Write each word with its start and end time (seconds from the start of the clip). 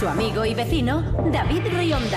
Su 0.00 0.08
amigo 0.08 0.46
y 0.46 0.54
vecino, 0.54 1.02
David 1.30 1.60
Rionda. 1.76 2.16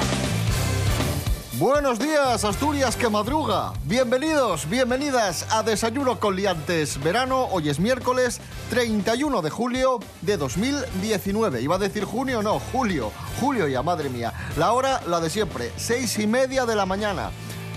Buenos 1.60 2.00
días, 2.00 2.46
Asturias 2.46 2.96
que 2.96 3.10
madruga. 3.10 3.74
Bienvenidos, 3.84 4.70
bienvenidas 4.70 5.46
a 5.52 5.64
Desayuno 5.64 6.18
con 6.18 6.38
Liantes. 6.38 7.04
Verano, 7.04 7.50
hoy 7.52 7.68
es 7.68 7.82
miércoles 7.82 8.40
31 8.70 9.42
de 9.42 9.50
julio 9.50 10.00
de 10.22 10.38
2019. 10.38 11.62
Iba 11.62 11.76
a 11.76 11.80
decir 11.80 12.06
junio, 12.06 12.42
no, 12.42 12.58
julio. 12.72 13.12
Julio 13.42 13.68
ya, 13.68 13.84
madre 13.84 14.10
mía. 14.10 14.32
La 14.56 14.72
hora, 14.72 15.02
la 15.06 15.20
de 15.20 15.30
siempre, 15.30 15.70
seis 15.76 16.18
y 16.20 16.26
media 16.26 16.66
de 16.66 16.78
la 16.78 16.86
mañana. 16.86 17.32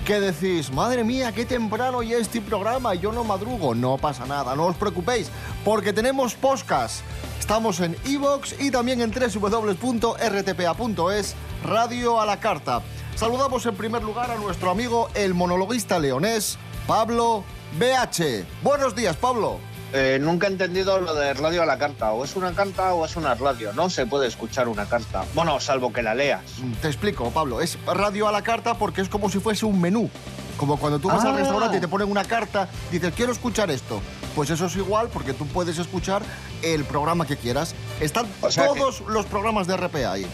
¿Qué 0.07 0.21
decís? 0.21 0.71
Madre 0.71 1.03
mía, 1.03 1.33
qué 1.33 1.45
temprano 1.45 2.01
ya 2.01 2.19
este 2.19 2.41
programa, 2.41 2.95
yo 2.95 3.11
no 3.11 3.25
madrugo. 3.25 3.75
No 3.75 3.99
pasa 3.99 4.25
nada, 4.25 4.55
no 4.55 4.67
os 4.67 4.77
preocupéis, 4.77 5.33
porque 5.65 5.93
tenemos 5.93 6.37
podcast. 6.37 7.01
Estamos 7.41 7.81
en 7.81 7.97
iVoox 8.05 8.61
y 8.61 8.71
también 8.71 9.01
en 9.01 9.11
www.rtpa.es, 9.11 9.75
Radio 11.65 12.21
a 12.21 12.27
la 12.27 12.39
Carta. 12.39 12.83
Saludamos 13.17 13.67
en 13.67 13.75
primer 13.75 14.05
lugar 14.05 14.31
a 14.31 14.37
nuestro 14.37 14.71
amigo 14.71 15.09
el 15.15 15.35
monologuista 15.35 15.99
leonés, 15.99 16.57
Pablo 16.87 17.43
BH. 17.77 18.45
Buenos 18.63 18.95
días, 18.95 19.17
Pablo. 19.17 19.59
Eh, 19.93 20.19
nunca 20.21 20.47
he 20.47 20.51
entendido 20.51 21.01
lo 21.01 21.15
de 21.15 21.33
radio 21.35 21.63
a 21.63 21.67
la 21.67 21.79
carta. 21.79 22.13
O 22.13 22.25
es 22.25 22.35
una 22.37 22.53
carta 22.53 22.93
o 22.95 23.05
es 23.07 23.17
una 23.17 23.35
radio. 23.35 23.73
No 23.73 23.89
se 23.89 24.07
puede 24.07 24.27
escuchar 24.27 24.69
una 24.69 24.87
carta. 24.87 25.25
Bueno, 25.35 25.61
salvo 25.61 25.93
que 25.93 26.03
la 26.03 26.15
leas. 26.15 26.43
Te 26.83 26.89
explico, 26.89 27.31
Pablo. 27.31 27.61
Es 27.61 27.79
radio 27.87 28.29
a 28.29 28.33
la 28.33 28.43
carta 28.43 28.75
porque 28.75 29.01
es 29.01 29.09
como 29.09 29.29
si 29.31 29.39
fuese 29.39 29.65
un 29.65 29.81
menú. 29.81 30.11
Como 30.57 30.79
cuando 30.79 30.99
tú 30.99 31.09
vas 31.09 31.23
al 31.25 31.35
Ah. 31.35 31.39
restaurante 31.39 31.77
y 31.77 31.81
te 31.81 31.89
ponen 31.89 32.11
una 32.11 32.25
carta, 32.25 32.69
dices, 32.91 33.13
quiero 33.15 33.31
escuchar 33.33 33.71
esto. 33.71 34.01
Pues 34.35 34.51
eso 34.51 34.67
es 34.67 34.77
igual 34.77 35.09
porque 35.13 35.35
tú 35.35 35.47
puedes 35.47 35.79
escuchar 35.79 36.23
el 36.63 36.85
programa 36.85 37.27
que 37.27 37.37
quieras. 37.37 37.75
Están 38.01 38.27
O 38.41 38.51
sea 38.51 38.69
que- 38.73 38.79
todos 38.81 39.01
los 39.03 39.27
programas 39.27 39.67
de 39.67 39.77
RPA 39.77 40.13
ahí. 40.13 40.27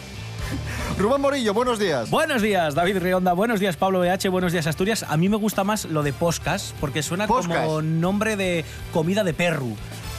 Rubén 0.98 1.20
Morillo, 1.20 1.54
buenos 1.54 1.78
días. 1.78 2.10
Buenos 2.10 2.42
días, 2.42 2.74
David 2.74 2.98
Rionda. 2.98 3.32
Buenos 3.32 3.60
días, 3.60 3.76
Pablo 3.76 4.00
BH. 4.00 4.28
Buenos 4.30 4.52
días, 4.52 4.66
Asturias. 4.66 5.04
A 5.08 5.16
mí 5.16 5.28
me 5.28 5.36
gusta 5.36 5.64
más 5.64 5.84
lo 5.86 6.02
de 6.02 6.12
Poscas, 6.12 6.74
porque 6.80 7.02
suena 7.02 7.26
Poscas. 7.26 7.64
como 7.64 7.82
nombre 7.82 8.36
de 8.36 8.64
comida 8.92 9.24
de 9.24 9.34
perro. 9.34 9.68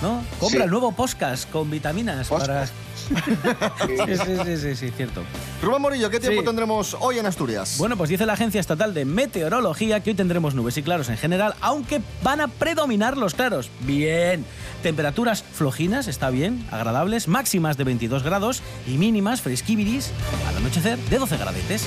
¿No? 0.04 0.22
Compra 0.40 0.60
Sí. 0.60 0.64
el 0.66 0.70
nuevo 0.70 0.92
Poscas 0.92 1.46
con 1.48 1.72
vitaminas 1.72 2.28
para. 2.28 2.68
Sí, 3.04 4.16
sí, 4.18 4.34
sí, 4.46 4.58
sí, 4.58 4.76
sí, 4.76 4.92
cierto. 4.96 5.24
Rubén 5.62 5.82
Morillo, 5.82 6.10
¿qué 6.10 6.20
tiempo 6.22 6.40
Sí. 6.42 6.46
tendremos 6.46 6.96
hoy 7.02 7.20
en 7.20 7.26
Asturias? 7.26 7.76
Bueno, 7.78 7.98
pues 7.98 8.10
dice 8.10 8.26
la 8.26 8.34
Agencia 8.34 8.62
Estatal 8.62 8.94
de 8.94 9.04
Meteorología 9.04 10.00
que 10.02 10.12
hoy 10.12 10.16
tendremos 10.16 10.56
nubes 10.56 10.78
y 10.78 10.84
claros 10.84 11.10
en 11.10 11.18
general, 11.18 11.54
aunque 11.62 12.02
van 12.22 12.40
a 12.42 12.48
predominar 12.48 13.18
los 13.18 13.34
claros. 13.34 13.70
Bien. 13.82 14.46
Temperaturas 14.84 15.44
flojinas, 15.44 16.08
está 16.08 16.30
bien, 16.30 16.66
agradables, 16.72 17.28
máximas 17.28 17.76
de 17.78 17.84
22 17.86 18.24
grados 18.24 18.62
y 18.88 18.92
mínimas 18.98 19.42
fresquiviris 19.42 20.12
al 20.48 20.58
anochecer 20.58 20.98
de 20.98 21.18
12 21.20 21.38
gradetes. 21.38 21.86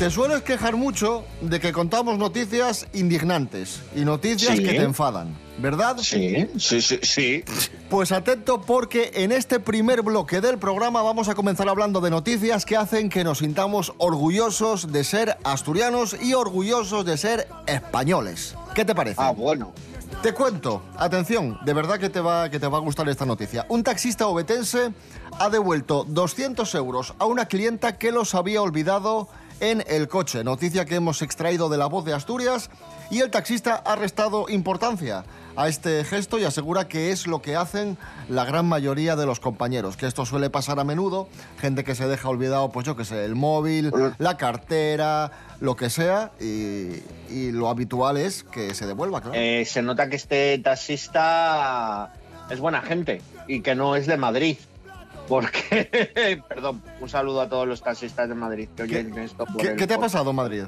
Te 0.00 0.08
sueles 0.10 0.40
quejar 0.40 0.76
mucho 0.76 1.26
de 1.42 1.60
que 1.60 1.72
contamos 1.74 2.16
noticias 2.16 2.86
indignantes 2.94 3.82
y 3.94 4.00
noticias 4.06 4.56
Sí. 4.56 4.64
que 4.64 4.70
te 4.70 4.82
enfadan, 4.82 5.36
¿verdad? 5.58 5.98
Sí, 5.98 6.48
sí, 6.56 6.80
sí, 6.80 6.98
sí. 7.02 7.44
Pues 7.90 8.10
atento 8.10 8.62
porque 8.62 9.10
en 9.12 9.30
este 9.30 9.60
primer 9.60 10.00
bloque 10.00 10.40
del 10.40 10.56
programa 10.56 11.02
vamos 11.02 11.28
a 11.28 11.34
comenzar 11.34 11.68
hablando 11.68 12.00
de 12.00 12.08
noticias 12.08 12.64
que 12.64 12.78
hacen 12.78 13.10
que 13.10 13.24
nos 13.24 13.40
sintamos 13.40 13.92
orgullosos 13.98 14.90
de 14.90 15.04
ser 15.04 15.36
asturianos 15.44 16.16
y 16.18 16.32
orgullosos 16.32 17.04
de 17.04 17.18
ser 17.18 17.46
españoles. 17.66 18.54
¿Qué 18.74 18.86
te 18.86 18.94
parece? 18.94 19.20
Ah, 19.20 19.32
bueno. 19.32 19.74
Te 20.22 20.32
cuento, 20.32 20.82
atención, 20.96 21.58
de 21.64 21.74
verdad 21.74 21.98
que 21.98 22.08
te, 22.08 22.20
va, 22.20 22.48
que 22.48 22.58
te 22.58 22.66
va 22.66 22.78
a 22.78 22.80
gustar 22.80 23.06
esta 23.10 23.26
noticia. 23.26 23.66
Un 23.68 23.82
taxista 23.82 24.26
obetense 24.26 24.92
ha 25.38 25.50
devuelto 25.50 26.04
200 26.08 26.74
euros 26.74 27.14
a 27.18 27.26
una 27.26 27.46
clienta 27.46 27.98
que 27.98 28.12
los 28.12 28.34
había 28.34 28.60
olvidado 28.62 29.28
en 29.60 29.84
el 29.86 30.08
coche. 30.08 30.42
Noticia 30.42 30.84
que 30.84 30.96
hemos 30.96 31.22
extraído 31.22 31.68
de 31.68 31.78
la 31.78 31.86
voz 31.86 32.04
de 32.04 32.12
Asturias 32.12 32.70
y 33.10 33.20
el 33.20 33.30
taxista 33.30 33.76
ha 33.76 33.96
restado 33.96 34.48
importancia 34.48 35.24
a 35.56 35.68
este 35.68 36.04
gesto 36.04 36.38
y 36.38 36.44
asegura 36.44 36.88
que 36.88 37.10
es 37.10 37.26
lo 37.26 37.42
que 37.42 37.56
hacen 37.56 37.98
la 38.28 38.44
gran 38.44 38.66
mayoría 38.66 39.16
de 39.16 39.26
los 39.26 39.40
compañeros, 39.40 39.96
que 39.96 40.06
esto 40.06 40.24
suele 40.24 40.48
pasar 40.48 40.80
a 40.80 40.84
menudo, 40.84 41.28
gente 41.58 41.84
que 41.84 41.94
se 41.94 42.06
deja 42.06 42.28
olvidado, 42.28 42.70
pues 42.70 42.86
yo 42.86 42.96
que 42.96 43.04
sé, 43.04 43.24
el 43.24 43.34
móvil, 43.34 43.92
la 44.18 44.36
cartera, 44.36 45.32
lo 45.60 45.76
que 45.76 45.90
sea, 45.90 46.32
y, 46.40 47.02
y 47.28 47.52
lo 47.52 47.68
habitual 47.68 48.16
es 48.16 48.44
que 48.44 48.74
se 48.74 48.86
devuelva, 48.86 49.20
claro. 49.20 49.36
Eh, 49.36 49.64
se 49.66 49.82
nota 49.82 50.08
que 50.08 50.16
este 50.16 50.58
taxista 50.58 52.12
es 52.48 52.60
buena 52.60 52.80
gente 52.82 53.20
y 53.46 53.60
que 53.60 53.74
no 53.74 53.96
es 53.96 54.06
de 54.06 54.16
Madrid. 54.16 54.56
Porque, 55.30 56.42
perdón, 56.48 56.82
un 57.00 57.08
saludo 57.08 57.40
a 57.40 57.48
todos 57.48 57.66
los 57.66 57.80
taxistas 57.82 58.28
de 58.28 58.34
Madrid 58.34 58.68
que 58.76 58.86
¿Qué, 58.88 58.98
oyen 58.98 59.16
esto 59.18 59.46
por 59.46 59.56
qué- 59.58 59.68
el 59.68 59.76
qué 59.76 59.86
te 59.86 59.94
ha 59.94 59.98
pasado, 59.98 60.32
Madrid? 60.32 60.64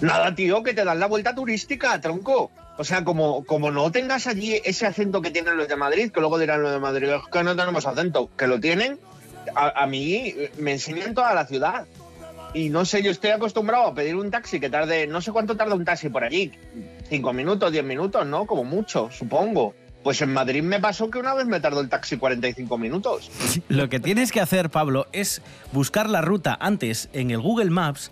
Nada, 0.00 0.34
tío, 0.34 0.62
que 0.64 0.74
te 0.74 0.84
dan 0.84 0.98
la 0.98 1.06
vuelta 1.06 1.34
turística, 1.36 2.00
tronco. 2.00 2.50
O 2.78 2.82
sea, 2.84 3.04
como, 3.04 3.44
como 3.44 3.70
no 3.70 3.92
tengas 3.92 4.26
allí 4.26 4.60
ese 4.64 4.86
acento 4.86 5.22
que 5.22 5.30
tienen 5.30 5.56
los 5.56 5.68
de 5.68 5.76
Madrid, 5.76 6.10
que 6.10 6.18
luego 6.20 6.36
dirán 6.38 6.62
los 6.62 6.72
de 6.72 6.80
Madrid, 6.80 7.10
es 7.10 7.22
que 7.30 7.44
no 7.44 7.54
tenemos 7.54 7.86
acento, 7.86 8.28
que 8.36 8.46
lo 8.48 8.58
tienen, 8.58 8.98
a, 9.54 9.82
a 9.82 9.86
mí 9.86 10.34
me 10.58 10.72
enseñan 10.72 11.14
toda 11.14 11.32
la 11.34 11.46
ciudad. 11.46 11.86
Y 12.54 12.70
no 12.70 12.84
sé, 12.84 13.02
yo 13.04 13.12
estoy 13.12 13.30
acostumbrado 13.30 13.84
a 13.86 13.94
pedir 13.94 14.16
un 14.16 14.30
taxi 14.32 14.58
que 14.58 14.68
tarde, 14.68 15.06
no 15.06 15.20
sé 15.20 15.30
cuánto 15.30 15.56
tarda 15.56 15.76
un 15.76 15.84
taxi 15.84 16.08
por 16.08 16.24
allí, 16.24 16.50
cinco 17.08 17.32
minutos, 17.32 17.70
diez 17.70 17.84
minutos, 17.84 18.26
¿no? 18.26 18.46
Como 18.46 18.64
mucho, 18.64 19.08
supongo. 19.12 19.74
Pues 20.02 20.22
en 20.22 20.32
Madrid 20.32 20.62
me 20.62 20.80
pasó 20.80 21.10
que 21.10 21.18
una 21.18 21.34
vez 21.34 21.46
me 21.46 21.60
tardó 21.60 21.80
el 21.80 21.88
taxi 21.88 22.16
45 22.16 22.78
minutos. 22.78 23.30
Lo 23.68 23.88
que 23.88 24.00
tienes 24.00 24.32
que 24.32 24.40
hacer, 24.40 24.70
Pablo, 24.70 25.06
es 25.12 25.42
buscar 25.72 26.08
la 26.08 26.22
ruta 26.22 26.56
antes 26.60 27.08
en 27.12 27.30
el 27.30 27.40
Google 27.40 27.70
Maps 27.70 28.10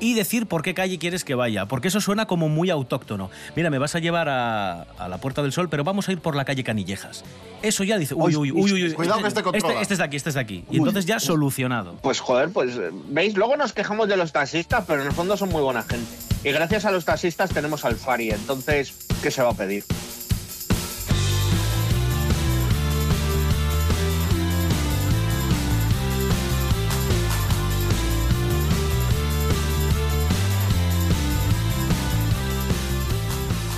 y 0.00 0.14
decir 0.14 0.46
por 0.46 0.62
qué 0.62 0.74
calle 0.74 0.96
quieres 0.98 1.24
que 1.24 1.34
vaya, 1.34 1.66
porque 1.66 1.88
eso 1.88 2.00
suena 2.00 2.26
como 2.26 2.48
muy 2.48 2.70
autóctono. 2.70 3.30
Mira, 3.56 3.68
me 3.68 3.78
vas 3.78 3.94
a 3.94 3.98
llevar 3.98 4.28
a, 4.28 4.82
a 4.82 5.08
la 5.08 5.18
Puerta 5.18 5.42
del 5.42 5.52
Sol, 5.52 5.68
pero 5.68 5.82
vamos 5.84 6.08
a 6.08 6.12
ir 6.12 6.20
por 6.20 6.36
la 6.36 6.44
calle 6.44 6.62
Canillejas. 6.64 7.24
Eso 7.62 7.82
ya 7.84 7.98
dice, 7.98 8.14
uy, 8.14 8.36
uy, 8.36 8.52
uy, 8.52 8.72
uy, 8.72 8.84
uy, 8.84 8.92
Cuidado 8.92 9.20
que 9.20 9.28
este 9.28 9.42
controla. 9.42 9.80
este 9.82 9.94
es 9.94 9.98
de 9.98 10.04
aquí, 10.04 10.16
este 10.16 10.28
es 10.30 10.34
de 10.36 10.40
aquí. 10.40 10.64
Y 10.70 10.78
entonces 10.78 11.04
ya 11.04 11.18
solucionado. 11.18 11.94
Pues 12.00 12.20
joder, 12.20 12.50
pues 12.50 12.76
eh, 12.76 12.90
veis, 13.08 13.36
luego 13.36 13.56
nos 13.56 13.72
quejamos 13.72 14.08
de 14.08 14.16
los 14.16 14.32
taxistas, 14.32 14.84
pero 14.86 15.02
en 15.02 15.08
el 15.08 15.12
fondo 15.12 15.36
son 15.36 15.48
muy 15.48 15.62
buena 15.62 15.82
gente. 15.82 16.06
Y 16.44 16.52
gracias 16.52 16.84
a 16.84 16.92
los 16.92 17.04
taxistas 17.04 17.50
tenemos 17.50 17.84
al 17.84 17.96
Fari, 17.96 18.30
entonces, 18.30 18.94
¿qué 19.20 19.32
se 19.32 19.42
va 19.42 19.50
a 19.50 19.54
pedir? 19.54 19.84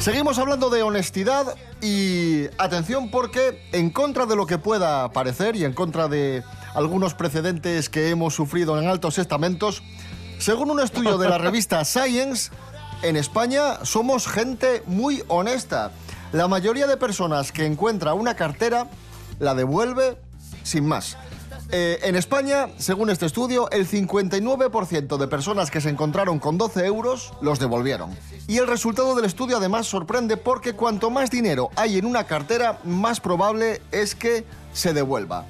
Seguimos 0.00 0.38
hablando 0.38 0.70
de 0.70 0.82
honestidad 0.82 1.56
y 1.82 2.46
atención 2.56 3.10
porque 3.10 3.62
en 3.72 3.90
contra 3.90 4.24
de 4.24 4.34
lo 4.34 4.46
que 4.46 4.56
pueda 4.56 5.12
parecer 5.12 5.56
y 5.56 5.64
en 5.66 5.74
contra 5.74 6.08
de 6.08 6.42
algunos 6.74 7.12
precedentes 7.12 7.90
que 7.90 8.08
hemos 8.08 8.34
sufrido 8.34 8.80
en 8.80 8.88
altos 8.88 9.18
estamentos, 9.18 9.82
según 10.38 10.70
un 10.70 10.80
estudio 10.80 11.18
de 11.18 11.28
la 11.28 11.36
revista 11.38 11.84
Science, 11.84 12.50
en 13.02 13.16
España 13.16 13.84
somos 13.84 14.26
gente 14.26 14.82
muy 14.86 15.22
honesta. 15.28 15.92
La 16.32 16.48
mayoría 16.48 16.86
de 16.86 16.96
personas 16.96 17.52
que 17.52 17.66
encuentra 17.66 18.14
una 18.14 18.34
cartera 18.36 18.88
la 19.38 19.54
devuelve 19.54 20.16
sin 20.62 20.86
más. 20.86 21.18
Eh, 21.72 22.00
en 22.02 22.16
España, 22.16 22.68
según 22.78 23.10
este 23.10 23.26
estudio, 23.26 23.70
el 23.70 23.86
59% 23.86 25.16
de 25.18 25.28
personas 25.28 25.70
que 25.70 25.80
se 25.80 25.88
encontraron 25.88 26.38
con 26.40 26.58
12 26.58 26.84
euros 26.84 27.32
los 27.40 27.58
devolvieron. 27.60 28.10
Y 28.48 28.58
el 28.58 28.66
resultado 28.66 29.14
del 29.14 29.24
estudio 29.24 29.58
además 29.58 29.86
sorprende 29.86 30.36
porque 30.36 30.72
cuanto 30.74 31.10
más 31.10 31.30
dinero 31.30 31.70
hay 31.76 31.98
en 31.98 32.06
una 32.06 32.24
cartera, 32.24 32.80
más 32.84 33.20
probable 33.20 33.80
es 33.92 34.14
que 34.16 34.44
se 34.72 34.92
devuelva. 34.92 35.44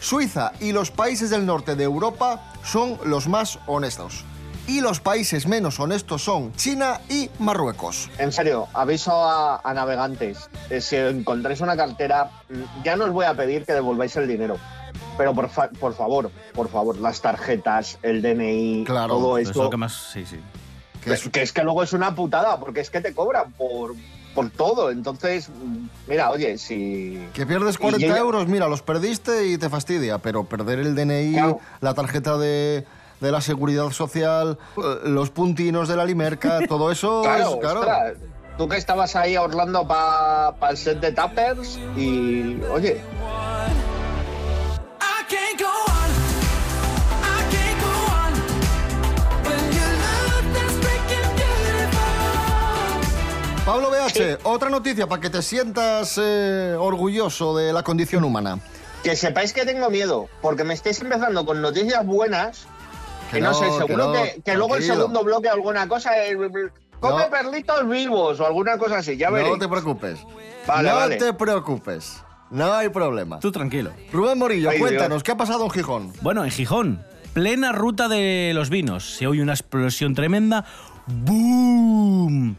Suiza 0.00 0.52
y 0.60 0.72
los 0.72 0.90
países 0.90 1.30
del 1.30 1.46
norte 1.46 1.74
de 1.74 1.84
Europa 1.84 2.52
son 2.64 2.98
los 3.04 3.28
más 3.28 3.58
honestos. 3.66 4.24
y 4.68 4.80
los 4.80 5.00
países 5.00 5.48
menos 5.48 5.80
honestos 5.80 6.22
son 6.22 6.52
China 6.54 7.00
y 7.08 7.28
Marruecos. 7.40 8.08
En 8.18 8.30
serio, 8.30 8.68
aviso 8.74 9.10
a, 9.12 9.60
a 9.64 9.74
navegantes. 9.74 10.48
eh, 10.70 10.80
si 10.80 10.94
encontráis 10.94 11.60
una 11.60 11.76
cartera, 11.76 12.30
mm, 12.48 12.84
ya 12.84 12.94
no 12.94 13.06
os 13.06 13.10
voy 13.10 13.24
a 13.26 13.34
pedir 13.34 13.64
que 13.64 13.72
devolváis 13.72 14.14
el 14.16 14.28
dinero. 14.28 14.58
Pero 15.18 15.34
por, 15.34 15.48
fa- 15.48 15.68
por 15.80 15.94
favor, 15.94 16.30
por 16.54 16.68
favor, 16.68 16.96
las 16.98 17.20
tarjetas, 17.20 17.98
el 18.02 18.22
DNI, 18.22 18.84
Claro, 18.86 19.14
todo 19.14 19.38
Eso 19.38 19.42
es 19.42 19.48
esto. 19.50 19.62
lo 19.64 19.70
que 19.70 19.76
más. 19.76 19.92
Sí, 20.12 20.24
sí. 20.26 20.38
Que 21.04 21.12
es- 21.14 21.28
que 21.28 21.42
es 21.42 21.52
que 21.52 21.62
luego 21.64 21.82
es 21.82 21.92
una 21.92 22.14
putada, 22.14 22.58
porque 22.60 22.80
es 22.80 22.90
que 22.90 23.00
te 23.00 23.12
cobran 23.12 23.52
por, 23.52 23.94
por 24.34 24.50
todo. 24.50 24.90
Entonces, 24.90 25.50
mira, 26.06 26.30
oye, 26.30 26.56
si. 26.58 27.26
Que 27.34 27.44
pierdes 27.44 27.74
Y 27.74 27.78
40 27.78 28.06
yo- 28.06 28.16
euros, 28.16 28.46
mira, 28.46 28.68
los 28.68 28.82
perdiste 28.82 29.48
y 29.48 29.58
te 29.58 29.68
fastidia, 29.68 30.18
pero 30.18 30.44
perder 30.44 30.78
el 30.78 30.94
DNI, 30.94 31.32
Claro. 31.32 31.58
la 31.80 31.94
tarjeta 31.94 32.36
de, 32.38 32.86
de 33.20 33.32
la 33.32 33.40
seguridad 33.40 33.90
social, 33.90 34.58
eh, 34.76 34.80
los 35.04 35.30
puntinos 35.30 35.88
de 35.88 35.96
la 35.96 36.04
limerca, 36.04 36.60
todo 36.68 36.90
eso 36.90 37.22
Claro, 37.22 37.50
es 37.54 37.56
claro. 37.60 37.80
ostras, 37.80 38.12
tú 38.56 38.68
que 38.68 38.76
estabas 38.76 39.16
ahí 39.16 39.34
a 39.34 39.42
Orlando 39.42 39.86
para 39.88 40.54
el 40.70 40.76
set 40.76 41.00
de 41.00 41.10
Tappers 41.12 41.78
y, 41.96 42.58
oye, 42.72 43.00
Pablo 53.64 53.90
BH, 53.90 54.38
otra 54.42 54.70
noticia 54.70 55.06
para 55.06 55.20
que 55.20 55.30
te 55.30 55.40
sientas 55.40 56.18
eh, 56.20 56.74
orgulloso 56.78 57.56
de 57.56 57.72
la 57.72 57.82
condición 57.84 58.24
humana. 58.24 58.58
que 59.04 59.14
sepáis 59.14 59.52
que 59.52 59.64
tengo 59.64 59.88
miedo, 59.88 60.28
porque 60.40 60.64
me 60.64 60.74
estáis 60.74 61.00
empezando 61.00 61.46
con 61.46 61.60
noticias 61.62 62.04
buenas, 62.04 62.66
que, 63.30 63.40
no, 63.40 63.54
sé, 63.54 63.66
seguro 63.66 63.86
que 63.86 63.96
no, 63.96 64.12
que, 64.12 64.42
que 64.44 64.54
luego 64.56 64.76
el 64.76 64.82
segundo 64.82 65.22
bloque 65.22 65.48
alguna 65.48 65.86
cosa, 65.88 66.10
eh, 66.26 66.36
come 67.00 67.22
No. 67.24 67.30
perlitos 67.30 67.88
vivos 67.88 68.40
o 68.40 68.46
alguna 68.46 68.76
cosa 68.78 68.98
así, 68.98 69.16
ya 69.16 69.28
No 69.28 69.36
veréis. 69.36 69.58
te 69.60 69.68
preocupes. 69.68 70.18
Vale, 70.66 70.88
no 70.90 70.94
vale. 70.96 71.16
te 71.16 71.32
preocupes. 71.32 72.22
No 72.50 72.72
hay 72.74 72.88
problema. 72.90 73.38
Tú 73.40 73.50
tranquilo. 73.52 73.92
Rubén 74.12 74.38
Morillo, 74.38 74.70
Ay, 74.70 74.78
cuéntanos, 74.80 75.08
Dios. 75.10 75.22
¿qué 75.22 75.32
ha 75.32 75.36
pasado 75.36 75.64
en 75.64 75.70
Gijón? 75.70 76.12
Bueno, 76.20 76.44
en 76.44 76.50
Gijón, 76.50 77.02
plena 77.32 77.70
ruta 77.72 78.08
de 78.08 78.50
los 78.54 78.70
vinos. 78.70 79.14
Se 79.16 79.26
oye 79.28 79.40
una 79.40 79.52
explosión 79.54 80.14
tremenda. 80.14 80.64
¡Boom! 81.06 82.56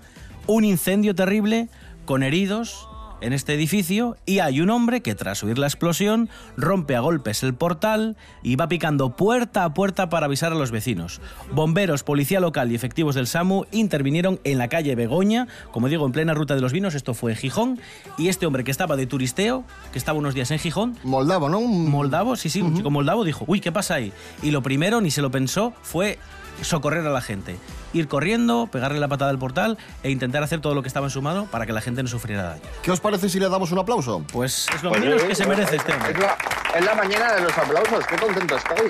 Un 0.47 0.65
incendio 0.65 1.15
terrible 1.15 1.69
con 2.05 2.21
heridos 2.23 2.87
en 3.21 3.31
este 3.31 3.53
edificio 3.53 4.17
y 4.25 4.39
hay 4.39 4.59
un 4.59 4.69
hombre 4.69 4.99
que 4.99 5.15
tras 5.15 5.41
oír 5.45 5.57
la 5.57 5.67
explosión 5.67 6.27
rompe 6.57 6.97
a 6.97 6.99
golpes 6.99 7.41
el 7.43 7.53
portal 7.53 8.17
y 8.41 8.57
va 8.57 8.67
picando 8.67 9.15
puerta 9.15 9.63
a 9.63 9.73
puerta 9.73 10.09
para 10.09 10.25
avisar 10.25 10.51
a 10.51 10.55
los 10.55 10.71
vecinos. 10.71 11.21
Bomberos, 11.53 12.03
policía 12.03 12.41
local 12.41 12.69
y 12.69 12.75
efectivos 12.75 13.15
del 13.15 13.27
SAMU 13.27 13.63
intervinieron 13.71 14.41
en 14.43 14.57
la 14.57 14.67
calle 14.67 14.95
Begoña, 14.95 15.47
como 15.71 15.87
digo, 15.87 16.05
en 16.05 16.11
plena 16.11 16.33
ruta 16.33 16.55
de 16.55 16.59
los 16.59 16.73
vinos, 16.73 16.95
esto 16.95 17.13
fue 17.13 17.31
en 17.31 17.37
Gijón, 17.37 17.79
y 18.17 18.27
este 18.27 18.45
hombre 18.45 18.65
que 18.65 18.71
estaba 18.71 18.97
de 18.97 19.07
turisteo, 19.07 19.63
que 19.93 19.97
estaba 19.99 20.19
unos 20.19 20.33
días 20.33 20.51
en 20.51 20.59
Gijón, 20.59 20.97
Moldavo, 21.05 21.47
¿no? 21.47 21.59
Un- 21.59 21.89
Moldavo, 21.89 22.35
sí, 22.35 22.49
sí, 22.49 22.61
un 22.61 22.75
chico 22.75 22.89
moldavo 22.91 23.23
dijo, 23.23 23.45
uy, 23.47 23.61
¿qué 23.61 23.71
pasa 23.71 23.93
ahí? 23.93 24.11
Y 24.41 24.51
lo 24.51 24.61
primero, 24.61 24.99
ni 24.99 25.11
se 25.11 25.21
lo 25.21 25.31
pensó, 25.31 25.71
fue 25.81 26.19
socorrer 26.63 27.05
a 27.05 27.09
la 27.11 27.21
gente. 27.21 27.57
Ir 27.93 28.07
corriendo, 28.07 28.67
pegarle 28.67 28.99
la 28.99 29.07
patada 29.07 29.31
al 29.31 29.37
portal 29.39 29.77
e 30.03 30.09
intentar 30.09 30.43
hacer 30.43 30.59
todo 30.61 30.73
lo 30.75 30.81
que 30.81 30.87
estaba 30.87 31.07
en 31.07 31.11
su 31.11 31.21
mano 31.21 31.45
para 31.51 31.65
que 31.65 31.73
la 31.73 31.81
gente 31.81 32.01
no 32.03 32.09
sufriera 32.09 32.43
daño. 32.43 32.61
¿Qué 32.81 32.91
os 32.91 32.99
parece 32.99 33.29
si 33.29 33.39
le 33.39 33.49
damos 33.49 33.71
un 33.71 33.79
aplauso? 33.79 34.23
Pues 34.31 34.67
es 34.75 34.83
lo 34.83 34.89
Pues, 34.89 35.01
menos 35.01 35.23
que 35.23 35.35
se 35.35 35.45
merece 35.45 35.75
este 35.75 35.91
es 35.91 35.97
hombre. 35.97 36.19
la, 36.19 36.37
es 36.77 36.85
la 36.85 36.95
mañana 36.95 37.33
de 37.33 37.41
los 37.41 37.57
aplausos, 37.57 38.05
qué 38.07 38.15
contento 38.15 38.55
estoy. 38.57 38.87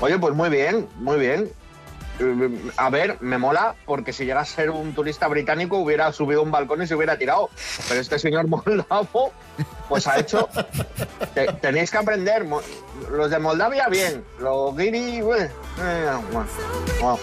Oye, 0.00 0.18
pues 0.18 0.34
muy 0.34 0.48
bien, 0.50 0.88
muy 0.96 1.18
bien. 1.18 1.50
Eh, 2.20 2.70
A 2.76 2.90
ver, 2.90 3.16
me 3.20 3.38
mola 3.38 3.74
porque 3.86 4.12
si 4.12 4.24
llega 4.24 4.40
a 4.40 4.44
ser 4.44 4.70
un 4.70 4.94
turista 4.94 5.28
británico 5.28 5.78
hubiera 5.78 6.12
subido 6.12 6.42
un 6.42 6.50
balcón 6.50 6.82
y 6.82 6.86
se 6.86 6.94
hubiera 6.94 7.16
tirado. 7.18 7.48
Pero 7.88 8.00
este 8.00 8.18
señor 8.18 8.46
moldavo, 8.48 9.32
pues 9.88 10.06
ha 10.06 10.18
hecho. 10.18 10.48
Te- 11.34 11.52
tenéis 11.54 11.90
que 11.90 11.98
aprender. 11.98 12.46
Los 13.10 13.30
de 13.30 13.38
Moldavia, 13.38 13.88
bien. 13.88 14.24
Los 14.38 14.76
guiri, 14.76 15.18
eh, 15.18 15.22
bueno, 15.22 16.48
bueno. 17.00 17.18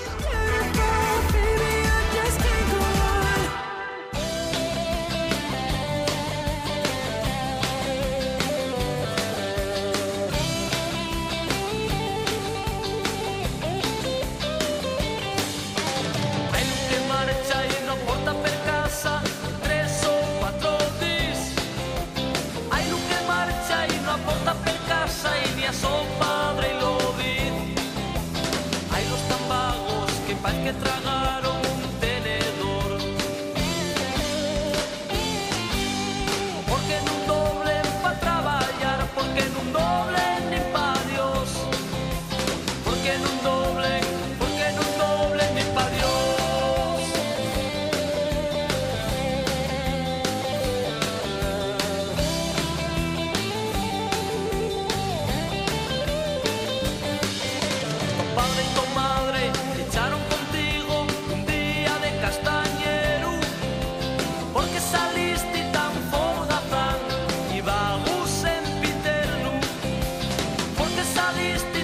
Porque 71.39 71.78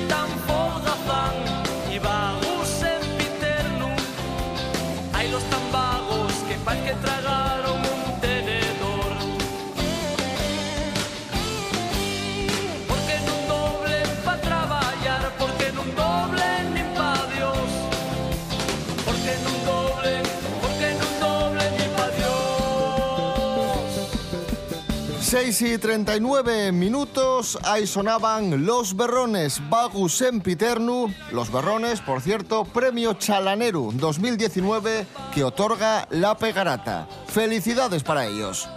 6 25.51 25.61
y 25.61 25.77
39 25.77 26.71
minutos, 26.71 27.59
ahí 27.63 27.85
sonaban 27.85 28.65
Los 28.65 28.95
Berrones, 28.95 29.61
Bagus 29.69 30.17
Sempiternu. 30.17 31.13
Los 31.31 31.51
Berrones, 31.51 32.01
por 32.01 32.19
cierto, 32.21 32.65
premio 32.65 33.13
Chalaneru 33.13 33.91
2019 33.93 35.05
que 35.31 35.43
otorga 35.43 36.07
La 36.09 36.35
Pegarata. 36.35 37.07
Felicidades 37.27 38.01
para 38.01 38.25
ellos. 38.25 38.67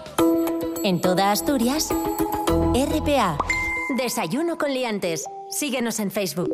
En 0.85 1.01
toda 1.01 1.33
Asturias, 1.33 1.89
RPA. 2.75 3.39
Desayuno 3.97 4.59
con 4.59 4.75
liantes. 4.75 5.25
Síguenos 5.49 6.01
en 6.01 6.11
Facebook. 6.11 6.53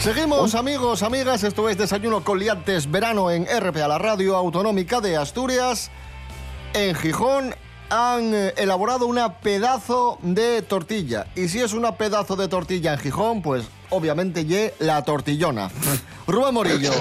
Seguimos, 0.00 0.54
amigos, 0.54 1.02
amigas. 1.02 1.44
Esto 1.44 1.68
es 1.68 1.76
Desayuno 1.76 2.24
con 2.24 2.38
Liantes 2.38 2.90
Verano 2.90 3.30
en 3.30 3.44
RPA, 3.44 3.86
la 3.86 3.98
radio 3.98 4.34
autonómica 4.34 5.02
de 5.02 5.18
Asturias. 5.18 5.90
En 6.72 6.94
Gijón 6.94 7.54
han 7.90 8.34
eh, 8.34 8.54
elaborado 8.56 9.06
una 9.06 9.40
pedazo 9.40 10.18
de 10.22 10.62
tortilla. 10.62 11.26
Y 11.36 11.48
si 11.48 11.60
es 11.60 11.74
una 11.74 11.96
pedazo 11.96 12.34
de 12.36 12.48
tortilla 12.48 12.94
en 12.94 12.98
Gijón, 12.98 13.42
pues 13.42 13.68
obviamente 13.90 14.46
ye 14.46 14.72
la 14.78 15.02
tortillona. 15.02 15.70
Rubén 16.26 16.54
Morillo, 16.54 16.92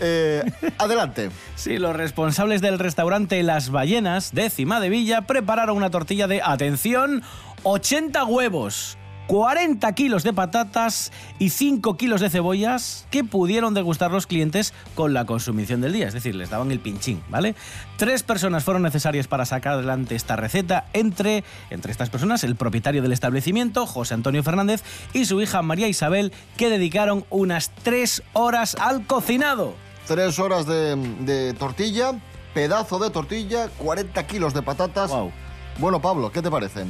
eh, 0.00 0.42
adelante. 0.78 1.28
Sí, 1.54 1.76
los 1.76 1.94
responsables 1.94 2.62
del 2.62 2.78
restaurante 2.78 3.42
Las 3.42 3.68
Ballenas 3.68 4.32
de 4.32 4.48
Cima 4.48 4.80
de 4.80 4.88
Villa 4.88 5.26
prepararon 5.26 5.76
una 5.76 5.90
tortilla 5.90 6.26
de, 6.26 6.40
atención, 6.42 7.22
80 7.64 8.24
huevos. 8.24 8.96
40 9.28 9.92
kilos 9.92 10.22
de 10.24 10.32
patatas 10.32 11.12
y 11.38 11.50
5 11.50 11.98
kilos 11.98 12.22
de 12.22 12.30
cebollas 12.30 13.06
que 13.10 13.24
pudieron 13.24 13.74
degustar 13.74 14.10
los 14.10 14.26
clientes 14.26 14.72
con 14.94 15.12
la 15.12 15.26
consumición 15.26 15.82
del 15.82 15.92
día, 15.92 16.08
es 16.08 16.14
decir, 16.14 16.34
les 16.34 16.48
daban 16.48 16.72
el 16.72 16.80
pinchín, 16.80 17.22
¿vale? 17.28 17.54
Tres 17.98 18.22
personas 18.22 18.64
fueron 18.64 18.82
necesarias 18.82 19.28
para 19.28 19.44
sacar 19.44 19.74
adelante 19.74 20.14
esta 20.14 20.36
receta, 20.36 20.86
entre, 20.94 21.44
entre 21.68 21.92
estas 21.92 22.08
personas 22.08 22.42
el 22.42 22.56
propietario 22.56 23.02
del 23.02 23.12
establecimiento, 23.12 23.86
José 23.86 24.14
Antonio 24.14 24.42
Fernández, 24.42 24.82
y 25.12 25.26
su 25.26 25.42
hija 25.42 25.60
María 25.60 25.88
Isabel, 25.88 26.32
que 26.56 26.70
dedicaron 26.70 27.26
unas 27.28 27.70
3 27.82 28.22
horas 28.32 28.76
al 28.80 29.06
cocinado. 29.06 29.74
Tres 30.06 30.38
horas 30.38 30.64
de, 30.64 30.96
de 31.20 31.52
tortilla, 31.52 32.12
pedazo 32.54 32.98
de 32.98 33.10
tortilla, 33.10 33.68
40 33.76 34.26
kilos 34.26 34.54
de 34.54 34.62
patatas. 34.62 35.10
Guau. 35.10 35.30
Bueno, 35.76 36.00
Pablo, 36.00 36.32
¿qué 36.32 36.40
te 36.40 36.50
parecen? 36.50 36.88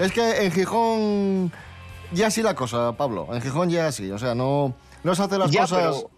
Es 0.00 0.12
que 0.12 0.44
en 0.44 0.52
Gijón 0.52 1.52
ya 2.12 2.30
sí 2.30 2.42
la 2.42 2.54
cosa, 2.54 2.92
Pablo. 2.92 3.28
En 3.32 3.40
Gijón 3.42 3.70
ya 3.70 3.90
sí. 3.92 4.10
O 4.10 4.18
sea, 4.18 4.34
no, 4.34 4.74
no 5.04 5.14
se 5.14 5.22
hacen 5.22 5.38
las 5.38 5.50
Ya, 5.50 5.62
cosas. 5.62 5.78
pero, 5.80 6.10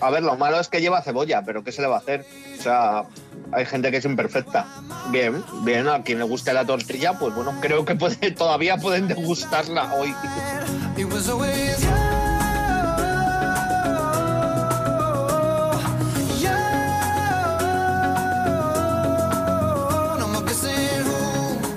a 0.00 0.10
ver, 0.10 0.22
lo 0.22 0.36
malo 0.36 0.60
es 0.60 0.68
que 0.68 0.80
lleva 0.80 1.02
cebolla, 1.02 1.42
pero 1.44 1.64
¿qué 1.64 1.72
se 1.72 1.82
le 1.82 1.88
va 1.88 1.96
a 1.96 1.98
hacer? 1.98 2.24
O 2.58 2.62
sea, 2.62 3.04
hay 3.52 3.66
gente 3.66 3.90
que 3.90 3.96
es 3.98 4.04
imperfecta. 4.04 4.66
Bien, 5.10 5.42
bien, 5.62 5.88
a 5.88 6.02
quien 6.02 6.18
le 6.18 6.24
guste 6.24 6.52
la 6.52 6.64
tortilla, 6.64 7.18
pues 7.18 7.34
bueno, 7.34 7.54
creo 7.60 7.84
que 7.84 7.94
puede, 7.94 8.30
todavía 8.32 8.76
pueden 8.76 9.08
degustarla 9.08 9.94
hoy. 9.94 10.14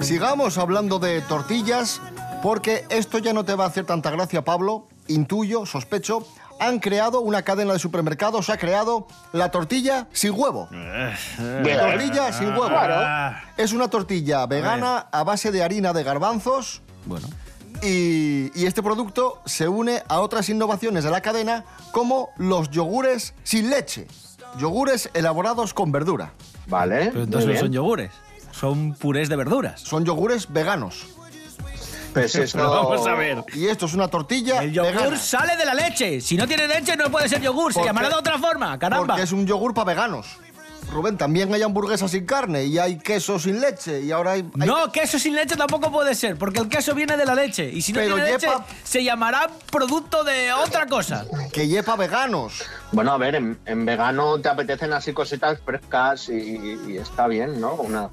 Sigamos 0.01 0.57
hablando 0.57 0.99
de 0.99 1.21
tortillas, 1.21 2.01
porque 2.41 2.85
esto 2.89 3.19
ya 3.19 3.33
no 3.33 3.45
te 3.45 3.55
va 3.55 3.65
a 3.65 3.67
hacer 3.67 3.85
tanta 3.85 4.09
gracia, 4.11 4.43
Pablo. 4.43 4.87
Intuyo, 5.07 5.65
sospecho. 5.65 6.25
Han 6.59 6.79
creado 6.79 7.21
una 7.21 7.41
cadena 7.41 7.73
de 7.73 7.79
supermercados, 7.79 8.49
ha 8.49 8.57
creado 8.57 9.07
la 9.33 9.49
tortilla 9.49 10.07
sin 10.11 10.31
huevo. 10.31 10.67
Bien. 10.69 11.77
Tortilla 11.79 12.31
sin 12.31 12.49
huevo. 12.49 12.67
Claro. 12.67 13.37
Es 13.57 13.73
una 13.73 13.87
tortilla 13.87 14.45
vegana 14.45 15.07
a 15.11 15.23
base 15.23 15.51
de 15.51 15.63
harina 15.63 15.91
de 15.91 16.03
garbanzos 16.03 16.81
Bueno, 17.05 17.27
y, 17.81 18.51
y 18.59 18.67
este 18.67 18.83
producto 18.83 19.41
se 19.45 19.67
une 19.67 20.03
a 20.07 20.19
otras 20.19 20.49
innovaciones 20.49 21.03
de 21.03 21.09
la 21.09 21.21
cadena 21.21 21.65
como 21.91 22.29
los 22.37 22.69
yogures 22.69 23.33
sin 23.43 23.71
leche. 23.71 24.07
Yogures 24.59 25.09
elaborados 25.15 25.73
con 25.73 25.91
verdura. 25.91 26.33
Vale. 26.67 27.07
pero 27.11 27.23
entonces 27.23 27.55
no 27.55 27.59
son 27.59 27.71
yogures, 27.71 28.11
son 28.51 28.93
purés 28.93 29.29
de 29.29 29.35
verduras. 29.35 29.81
Son 29.81 30.05
yogures 30.05 30.51
veganos. 30.53 31.07
Pues 32.13 32.35
esto- 32.35 32.57
vamos 32.69 33.07
a 33.07 33.13
ver. 33.15 33.43
Y 33.53 33.67
esto 33.67 33.85
es 33.85 33.93
una 33.93 34.07
tortilla 34.07 34.61
El 34.63 34.71
yogur 34.73 34.93
vegana. 34.93 35.17
sale 35.17 35.55
de 35.57 35.65
la 35.65 35.73
leche. 35.73 36.21
Si 36.21 36.35
no 36.37 36.47
tiene 36.47 36.67
leche, 36.67 36.95
no 36.97 37.09
puede 37.09 37.29
ser 37.29 37.41
yogur. 37.41 37.73
Se 37.73 37.79
¿Por 37.79 37.87
llamará 37.87 38.07
qué? 38.07 38.13
de 38.15 38.19
otra 38.19 38.37
forma. 38.39 38.77
Caramba. 38.77 39.07
Porque 39.07 39.23
es 39.23 39.31
un 39.31 39.45
yogur 39.47 39.73
para 39.73 39.85
veganos. 39.85 40.27
Rubén, 40.91 41.15
también 41.17 41.53
hay 41.53 41.61
hamburguesas 41.61 42.11
sin 42.11 42.25
carne 42.25 42.65
y 42.65 42.77
hay 42.77 42.97
queso 42.97 43.39
sin 43.39 43.61
leche 43.61 44.01
y 44.01 44.11
ahora 44.11 44.31
hay... 44.31 44.41
hay- 44.59 44.67
No, 44.67 44.91
queso 44.91 45.17
sin 45.19 45.35
leche 45.35 45.55
tampoco 45.55 45.89
puede 45.89 46.13
ser, 46.15 46.37
porque 46.37 46.59
el 46.59 46.67
queso 46.67 46.93
viene 46.93 47.15
de 47.15 47.25
la 47.25 47.33
leche. 47.33 47.63
Y 47.71 47.81
si 47.81 47.93
no 47.93 48.01
Pero 48.01 48.15
tiene 48.15 48.31
leche, 48.33 48.47
lleva- 48.47 48.65
se 48.83 49.01
llamará 49.01 49.47
producto 49.71 50.25
de 50.25 50.51
otra 50.51 50.87
cosa. 50.87 51.25
que 51.53 51.69
lleva 51.69 51.95
veganos. 51.95 52.63
Bueno, 52.91 53.13
a 53.13 53.17
ver, 53.17 53.35
en, 53.35 53.57
en 53.65 53.85
vegano 53.85 54.37
te 54.41 54.49
apetecen 54.49 54.91
así 54.91 55.13
cositas 55.13 55.59
frescas 55.63 56.27
y, 56.27 56.77
y 56.89 56.97
está 56.97 57.27
bien, 57.27 57.61
¿no? 57.61 57.75
Una... 57.75 58.09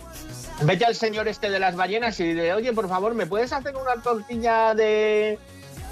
Vete 0.63 0.85
al 0.85 0.95
señor 0.95 1.29
este 1.29 1.51
de 1.51 1.61
las 1.61 1.77
ballenas 1.77 2.19
y 2.19 2.25
dile, 2.25 2.53
oye, 2.53 2.73
por 2.73 2.89
favor, 2.89 3.15
¿me 3.15 3.27
puedes 3.27 3.53
hacer 3.53 3.77
una 3.77 4.03
tortilla 4.03 4.75
de 4.75 5.39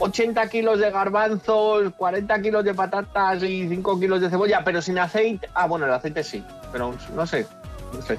80 0.00 0.48
kilos 0.48 0.80
de 0.80 0.90
garbanzos, 0.90 1.92
40 1.96 2.42
kilos 2.42 2.64
de 2.64 2.74
patatas 2.74 3.42
y 3.44 3.68
5 3.68 4.00
kilos 4.00 4.20
de 4.20 4.28
cebolla, 4.28 4.62
pero 4.64 4.82
sin 4.82 4.98
aceite? 4.98 5.48
Ah, 5.54 5.66
bueno, 5.66 5.86
el 5.86 5.92
aceite 5.92 6.24
sí, 6.24 6.44
pero 6.72 6.94
no 7.14 7.26
sé, 7.26 7.46
no 7.92 8.02
sé. 8.02 8.18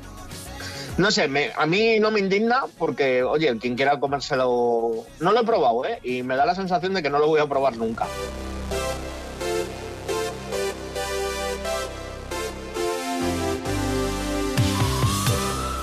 No 0.97 1.11
sé, 1.11 1.29
a 1.55 1.65
mí 1.67 1.99
no 1.99 2.09
me 2.09 2.19
indigna 2.19 2.63
porque, 2.79 3.21
oye, 3.21 3.55
quien 3.59 3.75
quiera 3.75 3.99
comérselo... 3.99 5.05
No 5.19 5.31
lo 5.31 5.41
he 5.41 5.45
probado, 5.45 5.85
¿eh? 5.85 5.99
Y 6.01 6.23
me 6.23 6.35
da 6.35 6.43
la 6.43 6.55
sensación 6.55 6.95
de 6.95 7.03
que 7.03 7.09
no 7.11 7.19
lo 7.19 7.27
voy 7.27 7.39
a 7.39 7.45
probar 7.45 7.77
nunca. 7.77 8.07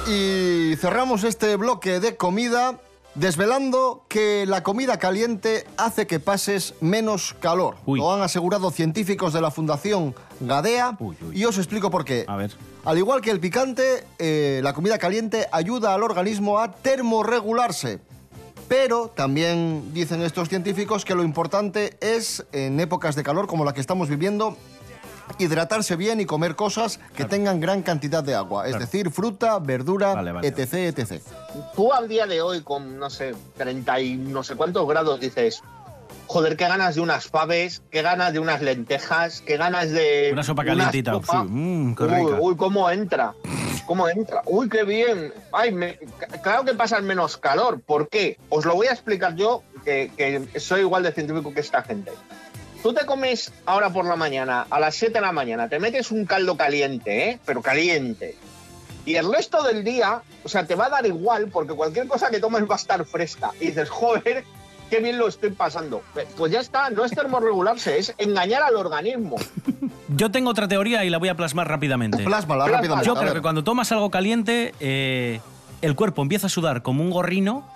Y 0.06 0.43
cerramos 0.76 1.24
este 1.24 1.56
bloque 1.56 2.00
de 2.00 2.16
comida 2.16 2.78
desvelando 3.14 4.04
que 4.08 4.44
la 4.46 4.62
comida 4.62 4.98
caliente 4.98 5.66
hace 5.76 6.06
que 6.06 6.18
pases 6.20 6.74
menos 6.80 7.34
calor. 7.40 7.76
Uy. 7.86 8.00
Lo 8.00 8.12
han 8.12 8.22
asegurado 8.22 8.70
científicos 8.70 9.32
de 9.32 9.40
la 9.40 9.50
Fundación 9.50 10.14
Gadea 10.40 10.96
Uy, 10.98 11.16
uy. 11.28 11.40
y 11.40 11.44
os 11.44 11.58
explico 11.58 11.90
por 11.90 12.04
qué. 12.04 12.24
A 12.26 12.36
ver. 12.36 12.52
Al 12.84 12.98
igual 12.98 13.20
que 13.20 13.30
el 13.30 13.40
picante, 13.40 14.04
eh, 14.18 14.60
la 14.62 14.74
comida 14.74 14.98
caliente 14.98 15.46
ayuda 15.52 15.94
al 15.94 16.02
organismo 16.02 16.58
a 16.58 16.72
termorregularse. 16.72 18.00
Pero 18.68 19.08
también 19.14 19.92
dicen 19.92 20.22
estos 20.22 20.48
científicos 20.48 21.04
que 21.04 21.14
lo 21.14 21.22
importante 21.22 21.96
es, 22.00 22.46
en 22.52 22.80
épocas 22.80 23.14
de 23.14 23.22
calor 23.22 23.46
como 23.46 23.64
la 23.64 23.74
que 23.74 23.80
estamos 23.80 24.08
viviendo, 24.08 24.56
hidratarse 25.38 25.96
bien 25.96 26.20
y 26.20 26.26
comer 26.26 26.54
cosas 26.56 27.00
que 27.14 27.24
tengan 27.24 27.60
gran 27.60 27.82
cantidad 27.82 28.22
de 28.22 28.34
agua. 28.34 28.64
Es 28.64 28.70
Claro. 28.70 28.84
decir, 28.84 29.10
fruta, 29.10 29.58
verdura, 29.58 30.14
Vale, 30.14 30.32
vale. 30.32 30.48
etc, 30.48 30.74
etc. 30.98 31.22
tú 31.74 31.92
al 31.92 32.08
día 32.08 32.26
de 32.26 32.42
hoy 32.42 32.62
con, 32.62 32.98
no 32.98 33.10
sé, 33.10 33.34
30 33.56 34.00
y 34.00 34.16
no 34.16 34.42
sé 34.42 34.54
cuántos 34.54 34.86
grados 34.86 35.20
dices, 35.20 35.62
joder, 36.26 36.56
qué 36.56 36.66
ganas 36.68 36.94
de 36.94 37.00
unas 37.00 37.26
faves, 37.26 37.82
qué 37.90 38.02
ganas 38.02 38.32
de 38.32 38.38
unas 38.38 38.62
lentejas, 38.62 39.40
qué 39.40 39.56
ganas 39.56 39.90
de... 39.90 40.30
Una 40.32 40.42
sopa 40.42 40.62
una 40.62 40.70
calientita. 40.72 41.12
sopa. 41.12 41.42
Uy, 41.42 41.48
mm, 41.50 41.94
qué 41.94 42.02
uy, 42.04 42.08
rica. 42.10 42.36
uy, 42.40 42.56
cómo 42.56 42.90
entra, 42.90 43.34
cómo 43.86 44.08
entra. 44.08 44.42
Uy, 44.46 44.68
qué 44.68 44.84
bien. 44.84 45.32
Ay, 45.52 45.72
me- 45.72 45.98
claro 46.42 46.64
que 46.64 46.74
pasan 46.74 47.04
menos 47.04 47.36
calor. 47.36 47.80
¿Por 47.80 48.08
qué? 48.08 48.38
Os 48.48 48.64
lo 48.64 48.74
voy 48.74 48.86
a 48.86 48.92
explicar 48.92 49.34
yo, 49.36 49.62
que, 49.84 50.10
que 50.16 50.58
soy 50.60 50.80
igual 50.80 51.02
de 51.02 51.12
científico 51.12 51.52
que 51.52 51.60
esta 51.60 51.82
gente. 51.82 52.10
Tú 52.84 52.92
te 52.92 53.06
comes 53.06 53.50
ahora 53.64 53.88
por 53.88 54.04
la 54.04 54.14
mañana, 54.14 54.66
a 54.68 54.78
las 54.78 54.94
7 54.96 55.14
de 55.14 55.20
la 55.22 55.32
mañana, 55.32 55.70
te 55.70 55.80
metes 55.80 56.10
un 56.10 56.26
caldo 56.26 56.54
caliente, 56.58 57.30
¿eh? 57.30 57.38
Pero 57.46 57.62
caliente. 57.62 58.36
Y 59.06 59.14
el 59.14 59.32
resto 59.32 59.62
del 59.62 59.82
día, 59.84 60.20
o 60.44 60.50
sea, 60.50 60.66
te 60.66 60.74
va 60.74 60.84
a 60.84 60.88
dar 60.90 61.06
igual 61.06 61.48
porque 61.50 61.72
cualquier 61.72 62.06
cosa 62.08 62.28
que 62.28 62.40
tomes 62.40 62.64
va 62.68 62.74
a 62.74 62.76
estar 62.76 63.02
fresca. 63.06 63.52
Y 63.58 63.68
dices, 63.68 63.88
joder, 63.88 64.44
qué 64.90 65.00
bien 65.00 65.16
lo 65.16 65.28
estoy 65.28 65.52
pasando. 65.52 66.02
Pues 66.36 66.52
ya 66.52 66.60
está, 66.60 66.90
no 66.90 67.06
es 67.06 67.12
termorregularse, 67.12 67.96
es 67.96 68.14
engañar 68.18 68.62
al 68.62 68.76
organismo. 68.76 69.36
Yo 70.08 70.30
tengo 70.30 70.50
otra 70.50 70.68
teoría 70.68 71.06
y 71.06 71.08
la 71.08 71.16
voy 71.16 71.30
a 71.30 71.36
plasmar 71.38 71.66
rápidamente. 71.66 72.18
Plásmala 72.22 72.64
Plásmala. 72.66 72.76
rápidamente. 72.82 73.06
Yo 73.06 73.14
creo 73.14 73.32
que 73.32 73.40
cuando 73.40 73.64
tomas 73.64 73.92
algo 73.92 74.10
caliente, 74.10 74.74
eh, 74.80 75.40
el 75.80 75.96
cuerpo 75.96 76.20
empieza 76.20 76.48
a 76.48 76.50
sudar 76.50 76.82
como 76.82 77.02
un 77.02 77.08
gorrino, 77.08 77.66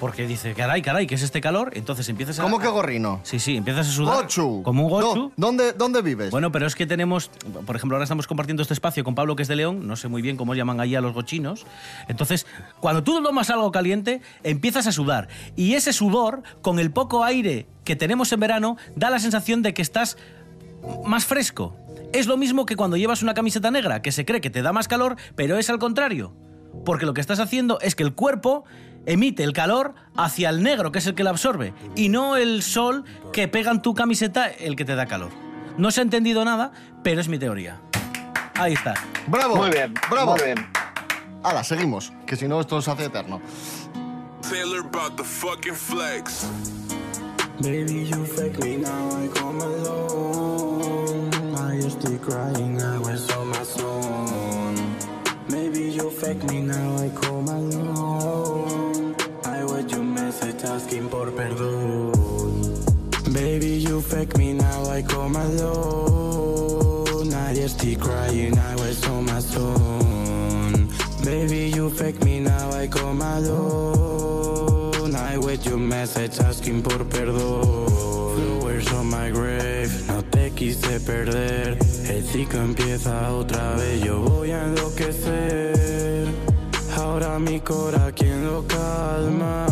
porque 0.00 0.26
dice, 0.26 0.54
caray, 0.54 0.82
caray, 0.82 1.06
¿qué 1.06 1.14
es 1.14 1.22
este 1.22 1.40
calor? 1.40 1.70
Entonces 1.74 2.08
empiezas 2.08 2.38
a... 2.38 2.42
¿Cómo 2.42 2.58
que 2.58 2.68
gorrino? 2.68 3.20
Sí, 3.24 3.38
sí, 3.38 3.56
empiezas 3.56 3.88
a 3.88 3.90
sudar. 3.90 4.22
Gochu. 4.22 4.62
Como 4.62 4.84
un 4.84 4.90
gochu. 4.90 5.16
No, 5.16 5.32
¿dónde, 5.36 5.72
¿Dónde 5.72 6.02
vives? 6.02 6.30
Bueno, 6.30 6.52
pero 6.52 6.66
es 6.66 6.74
que 6.74 6.86
tenemos, 6.86 7.30
por 7.66 7.76
ejemplo, 7.76 7.96
ahora 7.96 8.04
estamos 8.04 8.26
compartiendo 8.26 8.62
este 8.62 8.74
espacio 8.74 9.04
con 9.04 9.14
Pablo, 9.14 9.36
que 9.36 9.42
es 9.42 9.48
de 9.48 9.56
León, 9.56 9.86
no 9.86 9.96
sé 9.96 10.08
muy 10.08 10.22
bien 10.22 10.36
cómo 10.36 10.54
llaman 10.54 10.80
allí 10.80 10.94
a 10.94 11.00
los 11.00 11.14
gochinos. 11.14 11.66
Entonces, 12.08 12.46
cuando 12.80 13.02
tú 13.02 13.22
tomas 13.22 13.50
algo 13.50 13.72
caliente, 13.72 14.20
empiezas 14.42 14.86
a 14.86 14.92
sudar. 14.92 15.28
Y 15.56 15.74
ese 15.74 15.92
sudor, 15.92 16.42
con 16.62 16.78
el 16.78 16.90
poco 16.90 17.24
aire 17.24 17.66
que 17.84 17.96
tenemos 17.96 18.32
en 18.32 18.40
verano, 18.40 18.76
da 18.94 19.10
la 19.10 19.18
sensación 19.18 19.62
de 19.62 19.74
que 19.74 19.82
estás 19.82 20.16
más 21.04 21.24
fresco. 21.24 21.74
Es 22.12 22.26
lo 22.26 22.36
mismo 22.36 22.66
que 22.66 22.76
cuando 22.76 22.96
llevas 22.96 23.22
una 23.22 23.34
camiseta 23.34 23.70
negra, 23.70 24.00
que 24.00 24.12
se 24.12 24.24
cree 24.24 24.40
que 24.40 24.50
te 24.50 24.62
da 24.62 24.72
más 24.72 24.88
calor, 24.88 25.16
pero 25.36 25.58
es 25.58 25.68
al 25.70 25.78
contrario. 25.78 26.34
Porque 26.84 27.06
lo 27.06 27.14
que 27.14 27.20
estás 27.20 27.40
haciendo 27.40 27.80
es 27.80 27.94
que 27.94 28.02
el 28.02 28.14
cuerpo 28.14 28.64
emite 29.06 29.44
el 29.44 29.52
calor 29.52 29.94
hacia 30.16 30.50
el 30.50 30.62
negro, 30.62 30.92
que 30.92 30.98
es 30.98 31.06
el 31.06 31.14
que 31.14 31.24
lo 31.24 31.30
absorbe, 31.30 31.72
y 31.96 32.08
no 32.08 32.36
el 32.36 32.62
sol 32.62 33.04
que 33.32 33.48
pega 33.48 33.70
en 33.70 33.82
tu 33.82 33.94
camiseta 33.94 34.48
el 34.48 34.76
que 34.76 34.84
te 34.84 34.94
da 34.94 35.06
calor. 35.06 35.30
No 35.76 35.90
se 35.90 36.00
ha 36.00 36.02
entendido 36.02 36.44
nada, 36.44 36.72
pero 37.02 37.20
es 37.20 37.28
mi 37.28 37.38
teoría. 37.38 37.80
Ahí 38.54 38.72
está. 38.72 38.94
bravo. 39.26 39.56
Muy 39.56 39.70
bien, 39.70 39.94
Bravo. 40.10 40.32
muy 40.32 40.44
bien. 40.44 40.66
Hala, 41.44 41.62
seguimos, 41.62 42.12
que 42.26 42.34
si 42.36 42.48
no 42.48 42.60
esto 42.60 42.82
se 42.82 42.90
hace 42.90 43.04
eterno. 43.04 43.40
Taylor 44.50 44.80
about 44.80 45.16
the 45.16 45.22
fucking 45.24 45.74
flex. 45.74 46.46
Baby, 47.60 48.06
you 48.06 48.24
fake 48.24 48.58
me 48.62 48.76
now, 48.76 49.08
I 49.22 49.28
come 49.38 49.60
alone. 49.60 51.30
I 51.56 51.80
perdón. 61.26 62.12
Baby, 63.32 63.80
you 63.80 64.00
fake 64.00 64.36
me 64.38 64.52
now, 64.52 64.88
I 64.88 65.02
come 65.02 65.36
alone. 65.36 67.34
I 67.34 67.52
used 67.52 67.80
to 67.80 67.96
crying, 67.96 68.56
I 68.58 68.74
was 68.76 69.04
on 69.08 69.26
my 69.26 69.40
own. 69.56 70.88
Baby, 71.24 71.70
you 71.74 71.90
fake 71.90 72.24
me 72.24 72.40
now, 72.40 72.70
I 72.70 72.86
come 72.86 73.20
alone. 73.20 75.14
I 75.14 75.38
with 75.38 75.66
your 75.66 75.78
message 75.78 76.38
asking 76.40 76.82
por 76.82 77.04
perdón. 77.04 77.88
Flowers 78.36 78.92
on 78.92 79.06
my 79.10 79.30
grave, 79.30 79.90
no 80.06 80.22
te 80.22 80.50
quise 80.50 81.00
perder. 81.00 81.78
El 82.08 82.22
ciclo 82.24 82.60
empieza 82.62 83.32
otra 83.32 83.74
vez, 83.74 84.02
yo 84.04 84.20
voy 84.20 84.52
a 84.52 84.64
enloquecer. 84.64 86.28
Ahora 86.96 87.38
mi 87.38 87.60
cora, 87.60 88.12
lo 88.42 88.66
calma? 88.66 89.66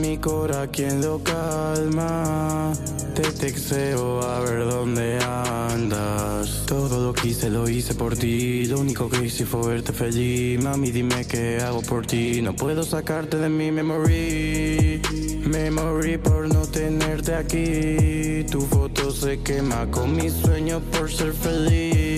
Mi 0.00 0.18
cora, 0.18 0.66
quien 0.68 1.00
lo 1.00 1.22
calma? 1.22 2.72
Te 3.14 3.22
texteo 3.22 4.22
a 4.22 4.40
ver 4.40 4.64
dónde 4.64 5.18
andas. 5.20 6.64
Todo 6.66 7.04
lo 7.04 7.12
que 7.12 7.28
hice 7.28 7.50
lo 7.50 7.68
hice 7.68 7.94
por 7.94 8.16
ti. 8.16 8.66
Lo 8.66 8.80
único 8.80 9.08
que 9.08 9.24
hice 9.24 9.44
fue 9.44 9.74
verte 9.74 9.92
feliz. 9.92 10.62
Mami, 10.62 10.90
dime 10.90 11.26
qué 11.26 11.58
hago 11.58 11.82
por 11.82 12.06
ti. 12.06 12.40
No 12.42 12.54
puedo 12.54 12.82
sacarte 12.82 13.38
de 13.38 13.48
mi 13.48 13.70
memory. 13.70 15.02
Memory 15.46 16.18
por 16.18 16.52
no 16.52 16.62
tenerte 16.66 17.34
aquí. 17.34 18.44
Tu 18.50 18.60
foto 18.60 19.10
se 19.10 19.40
quema 19.40 19.90
con 19.90 20.14
mis 20.14 20.32
sueños 20.32 20.82
por 20.92 21.10
ser 21.10 21.32
feliz. 21.32 22.17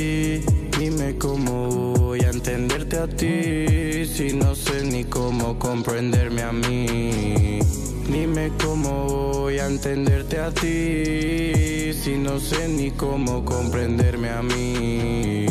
Dime 0.90 1.16
cómo 1.18 1.94
voy 1.94 2.18
a 2.22 2.30
entenderte 2.30 2.96
a 2.96 3.06
ti 3.06 4.04
si 4.06 4.32
no 4.32 4.56
sé 4.56 4.82
ni 4.82 5.04
cómo 5.04 5.56
comprenderme 5.56 6.42
a 6.42 6.50
mí. 6.50 7.60
Dime 8.08 8.50
cómo 8.60 9.04
voy 9.06 9.60
a 9.60 9.66
entenderte 9.66 10.40
a 10.40 10.50
ti 10.50 11.92
si 11.92 12.16
no 12.18 12.40
sé 12.40 12.66
ni 12.66 12.90
cómo 12.90 13.44
comprenderme 13.44 14.30
a 14.30 14.42
mí. 14.42 15.46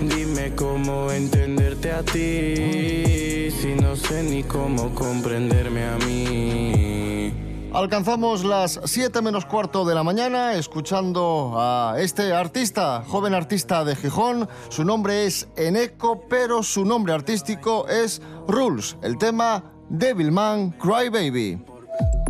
Dime 0.00 0.54
cómo 0.54 1.10
entenderte 1.10 1.90
a 1.90 2.04
ti 2.04 3.50
si 3.50 3.74
no 3.74 3.96
sé 3.96 4.22
ni 4.22 4.44
cómo 4.44 4.94
comprenderme 4.94 5.82
a 5.82 5.96
mí. 6.06 7.43
Alcanzamos 7.74 8.44
las 8.44 8.80
7 8.84 9.20
menos 9.20 9.44
cuarto 9.46 9.84
de 9.84 9.96
la 9.96 10.04
mañana 10.04 10.54
escuchando 10.54 11.54
a 11.56 11.96
este 11.98 12.32
artista, 12.32 13.02
joven 13.08 13.34
artista 13.34 13.84
de 13.84 13.96
Gijón. 13.96 14.48
Su 14.68 14.84
nombre 14.84 15.26
es 15.26 15.48
Eneco, 15.56 16.24
pero 16.28 16.62
su 16.62 16.84
nombre 16.84 17.12
artístico 17.12 17.88
es 17.88 18.22
Rules. 18.46 18.96
El 19.02 19.18
tema 19.18 19.64
Devilman 19.88 20.70
Cry 20.72 21.08
Baby. 21.08 21.64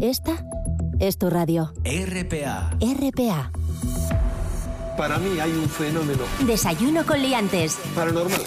Esta 0.01 0.33
es 0.99 1.19
tu 1.19 1.29
radio. 1.29 1.75
RPA. 1.85 2.71
RPA. 2.81 3.51
Para 4.97 5.19
mí 5.19 5.41
hay 5.41 5.51
un 5.51 5.69
fenómeno 5.69 6.23
Desayuno 6.47 7.05
con 7.05 7.21
liantes. 7.21 7.79
paranormal. 7.95 8.41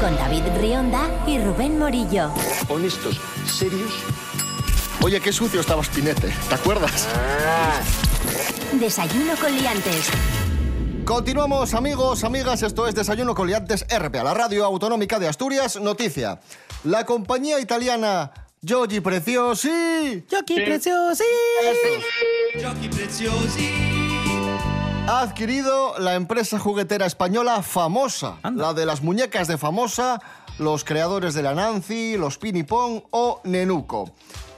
Con 0.00 0.16
David 0.16 0.42
Rionda 0.58 1.08
y 1.28 1.38
Rubén 1.38 1.78
Morillo. 1.78 2.30
Honestos, 2.68 3.20
serios. 3.46 3.92
Oye, 5.04 5.20
qué 5.20 5.34
sucio 5.34 5.60
estaba 5.60 5.84
Spinete, 5.84 6.32
¿te 6.48 6.54
acuerdas? 6.54 7.06
Desayuno 8.72 9.36
con 9.38 9.54
liantes. 9.54 10.08
Continuamos, 11.04 11.74
amigos, 11.74 12.24
amigas. 12.24 12.62
Esto 12.62 12.86
es 12.86 12.94
Desayuno 12.94 13.34
con 13.34 13.46
Liantes 13.46 13.84
RPA, 13.86 14.24
la 14.24 14.32
radio 14.32 14.64
autonómica 14.64 15.18
de 15.18 15.28
Asturias. 15.28 15.78
Noticia: 15.78 16.40
la 16.84 17.04
compañía 17.04 17.60
italiana 17.60 18.32
Giochi 18.64 19.00
Preciosi. 19.00 20.24
Giochi 20.26 20.54
Preciosi. 20.54 21.24
Ha 25.06 25.20
adquirido 25.20 25.98
la 25.98 26.14
empresa 26.14 26.58
juguetera 26.58 27.04
española 27.04 27.62
Famosa, 27.62 28.38
la 28.54 28.72
de 28.72 28.86
las 28.86 29.02
muñecas 29.02 29.48
de 29.48 29.58
Famosa, 29.58 30.18
los 30.58 30.82
creadores 30.82 31.34
de 31.34 31.42
la 31.42 31.54
Nancy, 31.54 32.16
los 32.16 32.38
Pinipong 32.38 33.02
o 33.10 33.42
Nenuco. 33.44 34.10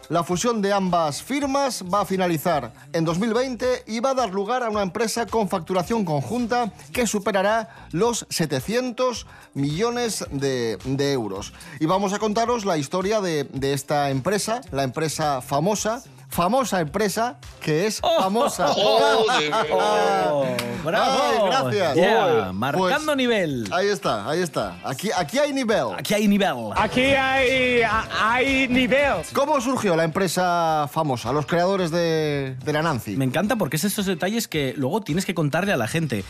La 0.09 0.23
fusión 0.23 0.63
de 0.63 0.73
ambas 0.73 1.21
firmas 1.21 1.83
va 1.93 2.03
a 2.03 2.05
finalizar 2.05 2.73
en 2.93 3.05
2020 3.05 3.83
y 3.89 3.99
va 3.99 4.11
a 4.11 4.15
dar 4.15 4.31
lugar 4.31 4.63
a 4.63 4.71
una 4.71 4.83
empresa 4.83 5.27
con 5.27 5.49
facturación 5.49 6.05
conjunta 6.05 6.73
que 6.93 7.09
superará 7.09 7.89
los 7.91 8.25
700 8.31 9.27
millones 9.55 10.25
de, 10.31 10.79
euros. 11.13 11.53
Y 11.81 11.87
vamos 11.87 12.13
a 12.13 12.21
contaros 12.21 12.65
la 12.65 12.79
historia 12.79 13.21
de 13.21 13.49
esta 13.73 14.11
empresa, 14.11 14.61
la 14.71 14.85
empresa 14.85 15.43
famosa, 15.43 16.04
famosa 16.28 16.80
empresa 16.80 17.39
que 17.60 17.86
es 17.86 18.00
famosa. 18.00 18.69
Joder. 18.69 19.52
Oh, 19.78 20.45
bravo. 20.84 21.23
Ay, 21.23 21.39
gracias. 21.47 21.95
Yeah, 21.97 22.26
Pues, 22.47 22.54
marcando 22.54 23.17
nivel. 23.17 23.69
Ahí 23.73 23.89
está, 23.89 24.28
ahí 24.28 24.41
está. 24.41 24.76
Aquí, 24.84 25.10
aquí 25.17 25.39
hay 25.39 25.52
nivel. 25.52 25.86
Aquí 25.97 26.15
hay 26.15 26.28
nivel. 26.28 26.56
Aquí 26.76 27.00
hay, 27.02 27.80
hay 28.21 28.69
nivel. 28.69 29.15
¿Cómo 29.32 29.60
surgió 29.60 29.97
la 29.97 30.04
empresa 30.04 30.89
famosa, 30.93 31.32
los 31.32 31.47
creadores 31.47 31.91
de, 31.91 32.56
de 32.65 32.73
la 32.73 32.82
Nancy? 32.82 33.17
Me 33.17 33.25
encanta 33.25 33.56
porque 33.56 33.76
es 33.76 33.84
estos 33.84 34.06
detalles 34.06 34.49
que 34.49 34.75
luego 34.76 35.00
tienes 35.00 35.25
que 35.26 35.34
contarle 35.34 35.73
a 35.73 35.76
la 35.76 35.89
gente. 35.89 36.25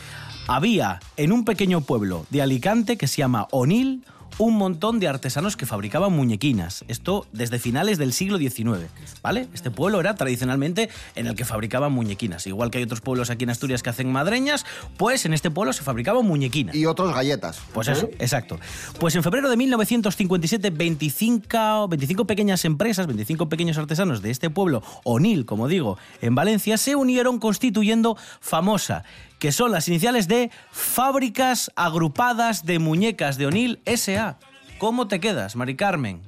Había 0.47 0.99
en 1.17 1.31
un 1.31 1.43
pequeño 1.45 1.81
pueblo 1.81 2.25
de 2.29 2.41
Alicante 2.41 2.97
que 2.97 3.07
se 3.07 3.17
llama 3.17 3.47
Onil 3.51 4.05
un 4.37 4.55
montón 4.55 4.99
de 4.99 5.07
artesanos 5.07 5.57
que 5.57 5.65
fabricaban 5.65 6.13
muñequinas. 6.13 6.85
Esto 6.87 7.25
desde 7.31 7.59
finales 7.59 7.97
del 7.97 8.13
siglo 8.13 8.37
XIX, 8.37 8.87
¿vale? 9.21 9.47
Este 9.53 9.71
pueblo 9.71 9.99
era 9.99 10.15
tradicionalmente 10.15 10.89
en 11.15 11.27
el 11.27 11.35
que 11.35 11.45
fabricaban 11.45 11.91
muñequinas. 11.91 12.45
Igual 12.47 12.69
que 12.69 12.77
hay 12.77 12.83
otros 12.83 13.01
pueblos 13.01 13.29
aquí 13.29 13.45
en 13.45 13.49
Asturias 13.49 13.83
que 13.83 13.89
hacen 13.89 14.11
madreñas, 14.11 14.65
pues 14.97 15.25
en 15.25 15.33
este 15.33 15.49
pueblo 15.49 15.73
se 15.73 15.83
fabricaban 15.83 16.25
muñequinas. 16.25 16.75
Y 16.75 16.85
otros 16.85 17.13
galletas. 17.13 17.59
Pues 17.73 17.87
eso, 17.87 18.09
exacto. 18.19 18.59
Pues 18.99 19.15
en 19.15 19.23
febrero 19.23 19.49
de 19.49 19.57
1957, 19.57 20.69
25, 20.69 21.87
25 21.87 22.25
pequeñas 22.25 22.65
empresas, 22.65 23.07
25 23.07 23.49
pequeños 23.49 23.77
artesanos 23.77 24.21
de 24.21 24.29
este 24.29 24.49
pueblo, 24.49 24.83
Onil, 25.03 25.45
como 25.45 25.67
digo, 25.67 25.97
en 26.21 26.35
Valencia, 26.35 26.77
se 26.77 26.95
unieron 26.95 27.39
constituyendo 27.39 28.17
Famosa, 28.39 29.03
que 29.39 29.51
son 29.51 29.71
las 29.71 29.87
iniciales 29.87 30.27
de 30.27 30.49
Fábricas 30.71 31.71
Agrupadas 31.75 32.65
de 32.65 32.79
Muñecas 32.79 33.37
de 33.37 33.45
Onil 33.47 33.81
S.A. 33.85 34.37
¿Cómo 34.79 35.07
te 35.07 35.19
quedas, 35.19 35.55
Mari 35.55 35.75
Carmen? 35.75 36.21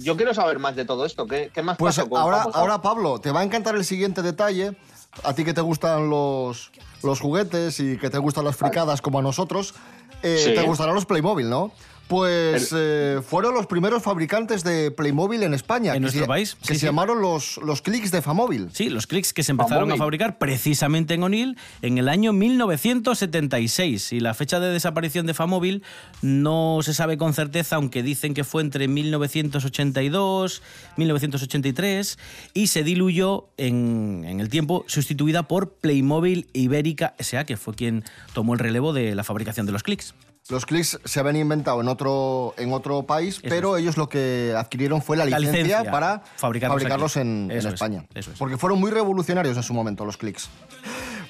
Yo 0.00 0.16
quiero 0.16 0.34
saber 0.34 0.58
más 0.58 0.74
de 0.74 0.84
todo 0.84 1.06
esto. 1.06 1.26
¿Qué, 1.26 1.50
qué 1.54 1.62
más 1.62 1.76
Pues 1.76 1.96
pasa 1.96 2.08
con 2.08 2.20
ahora, 2.20 2.42
ahora, 2.54 2.82
Pablo, 2.82 3.20
te 3.20 3.30
va 3.30 3.40
a 3.40 3.44
encantar 3.44 3.76
el 3.76 3.84
siguiente 3.84 4.22
detalle. 4.22 4.76
A 5.22 5.32
ti 5.32 5.44
que 5.44 5.54
te 5.54 5.60
gustan 5.60 6.10
los, 6.10 6.72
los 7.02 7.20
juguetes 7.20 7.78
y 7.80 7.96
que 7.98 8.10
te 8.10 8.18
gustan 8.18 8.44
las 8.44 8.56
fricadas 8.56 9.00
como 9.00 9.20
a 9.20 9.22
nosotros, 9.22 9.74
eh, 10.22 10.38
Sí. 10.44 10.54
te 10.54 10.62
gustarán 10.62 10.94
los 10.94 11.06
Playmobil, 11.06 11.48
¿no? 11.48 11.72
Pues 12.08 12.72
eh, 12.76 13.20
fueron 13.28 13.54
los 13.54 13.66
primeros 13.66 14.02
fabricantes 14.02 14.62
de 14.62 14.92
Playmobil 14.92 15.42
en 15.42 15.54
España. 15.54 15.94
¿En 15.96 16.02
nuestro 16.02 16.22
se- 16.22 16.28
país? 16.28 16.54
Que 16.54 16.68
Sí, 16.68 16.74
se 16.74 16.80
sí. 16.80 16.86
llamaron 16.86 17.20
los, 17.20 17.58
los 17.64 17.82
clics 17.82 18.12
de 18.12 18.22
Famóvil. 18.22 18.68
Sí, 18.72 18.88
los 18.90 19.08
clics 19.08 19.32
que 19.32 19.42
se 19.42 19.50
empezaron 19.50 19.90
a 19.90 19.96
fabricar 19.96 20.38
precisamente 20.38 21.14
en 21.14 21.24
O'Neill 21.24 21.56
en 21.82 21.98
el 21.98 22.08
año 22.08 22.32
1976. 22.32 24.12
Y 24.12 24.20
la 24.20 24.34
fecha 24.34 24.60
de 24.60 24.68
desaparición 24.72 25.26
de 25.26 25.34
Famóvil 25.34 25.82
no 26.22 26.78
se 26.82 26.94
sabe 26.94 27.18
con 27.18 27.34
certeza, 27.34 27.76
aunque 27.76 28.02
dicen 28.04 28.34
que 28.34 28.44
fue 28.44 28.62
entre 28.62 28.86
1982, 28.88 30.62
1983, 30.96 32.18
y 32.54 32.68
se 32.68 32.84
diluyó 32.84 33.48
en, 33.56 34.24
en 34.26 34.40
el 34.40 34.48
tiempo, 34.48 34.84
sustituida 34.86 35.42
por 35.48 35.70
Playmobil 35.72 36.46
Ibérica 36.52 37.14
S.A., 37.18 37.44
que 37.44 37.56
fue 37.56 37.74
quien 37.74 38.04
tomó 38.32 38.52
el 38.54 38.60
relevo 38.60 38.92
de 38.92 39.14
la 39.14 39.24
fabricación 39.24 39.66
de 39.66 39.72
los 39.72 39.82
clics. 39.82 40.14
Los 40.48 40.64
clics 40.64 41.00
se 41.04 41.20
habían 41.20 41.36
inventado 41.36 41.80
en 41.80 41.88
otro, 41.88 42.54
en 42.56 42.72
otro 42.72 43.02
país, 43.04 43.40
pero 43.42 43.76
ellos 43.76 43.96
lo 43.96 44.08
que 44.08 44.54
adquirieron 44.56 45.02
fue 45.02 45.16
la 45.16 45.24
La 45.24 45.38
licencia, 45.38 45.62
licencia, 45.64 45.90
para 45.90 46.22
fabricarlos 46.36 46.74
fabricarlos 46.80 47.16
en, 47.16 47.50
en 47.50 47.58
Eso 47.58 47.68
es, 47.68 47.74
España. 47.74 48.04
es. 48.14 48.28
Porque 48.38 48.56
fueron 48.56 48.78
muy 48.78 48.90
revolucionarios 48.92 49.56
en 49.56 49.62
su 49.64 49.74
momento 49.74 50.04
los 50.04 50.16
clics. 50.16 50.48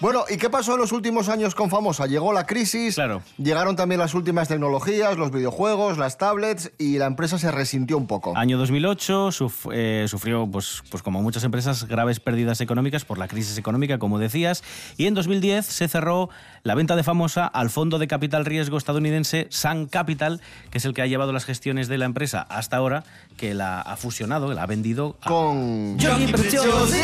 Bueno, 0.01 0.25
¿y 0.29 0.37
qué 0.37 0.51
pasó 0.51 0.75
en 0.75 0.81
los 0.81 0.93
últimos 0.93 1.29
años 1.29 1.55
con 1.55 1.71
Famosa? 1.71 2.07
Llegó 2.07 2.33
la 2.33 2.45
crisis, 2.47 2.97
llegaron 3.39 3.77
también 3.77 3.99
las 3.99 4.13
últimas 4.15 4.47
tecnologías, 4.49 5.17
los 5.17 5.31
videojuegos, 5.31 5.97
las 5.97 6.19
tablets 6.19 6.71
y 6.79 6.99
la 6.99 7.07
empresa 7.07 7.39
se 7.39 7.51
resintió 7.51 7.97
un 7.97 8.07
poco. 8.07 8.37
Año 8.37 8.59
2008 8.59 9.31
suf- 9.33 9.71
eh, 9.73 10.05
sufrió, 10.09 10.47
pues, 10.47 10.83
pues 10.91 11.03
como 11.03 11.23
muchas 11.23 11.45
empresas, 11.45 11.85
graves 11.89 12.21
pérdidas 12.21 12.61
económicas 12.61 13.05
por 13.07 13.17
la 13.19 13.27
crisis 13.27 13.57
económica, 13.57 13.99
como 13.99 14.19
decías, 14.19 14.63
y 14.99 15.07
en 15.07 15.15
2010 15.15 15.65
se 15.65 15.89
cerró 15.89 16.29
la 16.63 16.75
venta 16.75 16.95
de 16.95 17.03
Famosa 17.03 17.47
al 17.47 17.71
fondo 17.71 17.99
de 17.99 18.07
capital 18.07 18.45
riesgo 18.45 18.77
estadounidense 18.77 19.47
Sun 19.51 19.87
Capital, 19.87 20.41
que 20.71 20.79
es 20.79 20.85
el 20.85 20.93
que 20.95 21.03
ha 21.03 21.07
llevado 21.07 21.33
las 21.33 21.45
gestiones 21.47 21.89
de 21.89 21.97
la 21.99 22.05
empresa 22.05 22.43
hasta 22.51 22.77
ahora, 22.77 23.05
que 23.39 23.55
la 23.55 23.81
ha 23.81 23.97
fusionado, 23.97 24.53
la 24.53 24.63
ha 24.65 24.67
vendido 24.67 25.17
a- 25.23 25.29
Con... 25.29 25.97
Johnny 25.99 26.27
Preciosi. 26.31 26.99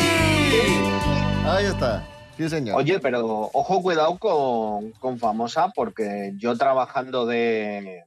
Ahí 1.45 1.65
está. 1.65 2.07
Sí, 2.37 2.49
señor. 2.49 2.77
Oye, 2.77 2.99
pero 2.99 3.49
ojo, 3.53 3.81
cuidado 3.81 4.17
con, 4.17 4.91
con 4.93 5.19
Famosa, 5.19 5.69
porque 5.69 6.33
yo 6.37 6.57
trabajando 6.57 7.25
de, 7.25 8.03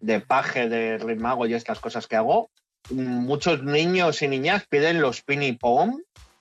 de 0.00 0.20
paje, 0.20 0.68
de 0.68 0.98
ritmago 0.98 1.46
y 1.46 1.54
estas 1.54 1.80
cosas 1.80 2.06
que 2.06 2.16
hago, 2.16 2.50
muchos 2.90 3.62
niños 3.62 4.22
y 4.22 4.28
niñas 4.28 4.64
piden 4.68 5.00
los 5.00 5.22
Pini 5.22 5.52
Pong 5.52 6.00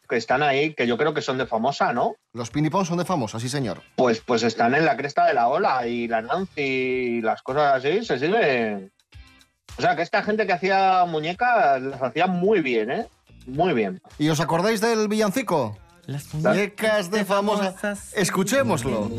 que 0.09 0.17
están 0.17 0.41
ahí, 0.41 0.73
que 0.73 0.87
yo 0.87 0.97
creo 0.97 1.13
que 1.13 1.21
son 1.21 1.37
de 1.37 1.45
famosa, 1.45 1.93
¿no? 1.93 2.15
Los 2.33 2.49
pinipón 2.49 2.85
son 2.85 2.97
de 2.97 3.05
famosa, 3.05 3.39
sí 3.39 3.47
señor. 3.47 3.83
Pues, 3.95 4.21
pues 4.21 4.41
están 4.43 4.73
en 4.73 4.83
la 4.83 4.97
cresta 4.97 5.25
de 5.27 5.35
la 5.35 5.47
ola 5.47 5.85
y 5.87 6.07
la 6.07 6.21
Nancy 6.21 6.61
y 6.61 7.21
las 7.21 7.43
cosas 7.43 7.75
así 7.75 8.03
se 8.03 8.17
siguen. 8.17 8.91
O 9.77 9.81
sea, 9.81 9.95
que 9.95 10.01
esta 10.01 10.23
gente 10.23 10.47
que 10.47 10.53
hacía 10.53 11.05
muñecas 11.05 11.81
las 11.81 12.01
hacía 12.01 12.25
muy 12.25 12.61
bien, 12.61 12.91
¿eh? 12.91 13.07
Muy 13.45 13.73
bien. 13.73 14.01
¿Y 14.17 14.29
os 14.29 14.39
acordáis 14.39 14.81
del 14.81 15.07
villancico? 15.07 15.77
Las 16.09 16.33
muñecas 16.33 17.11
de 17.11 17.23
famosas. 17.23 18.13
Escuchémoslo. 18.15 19.11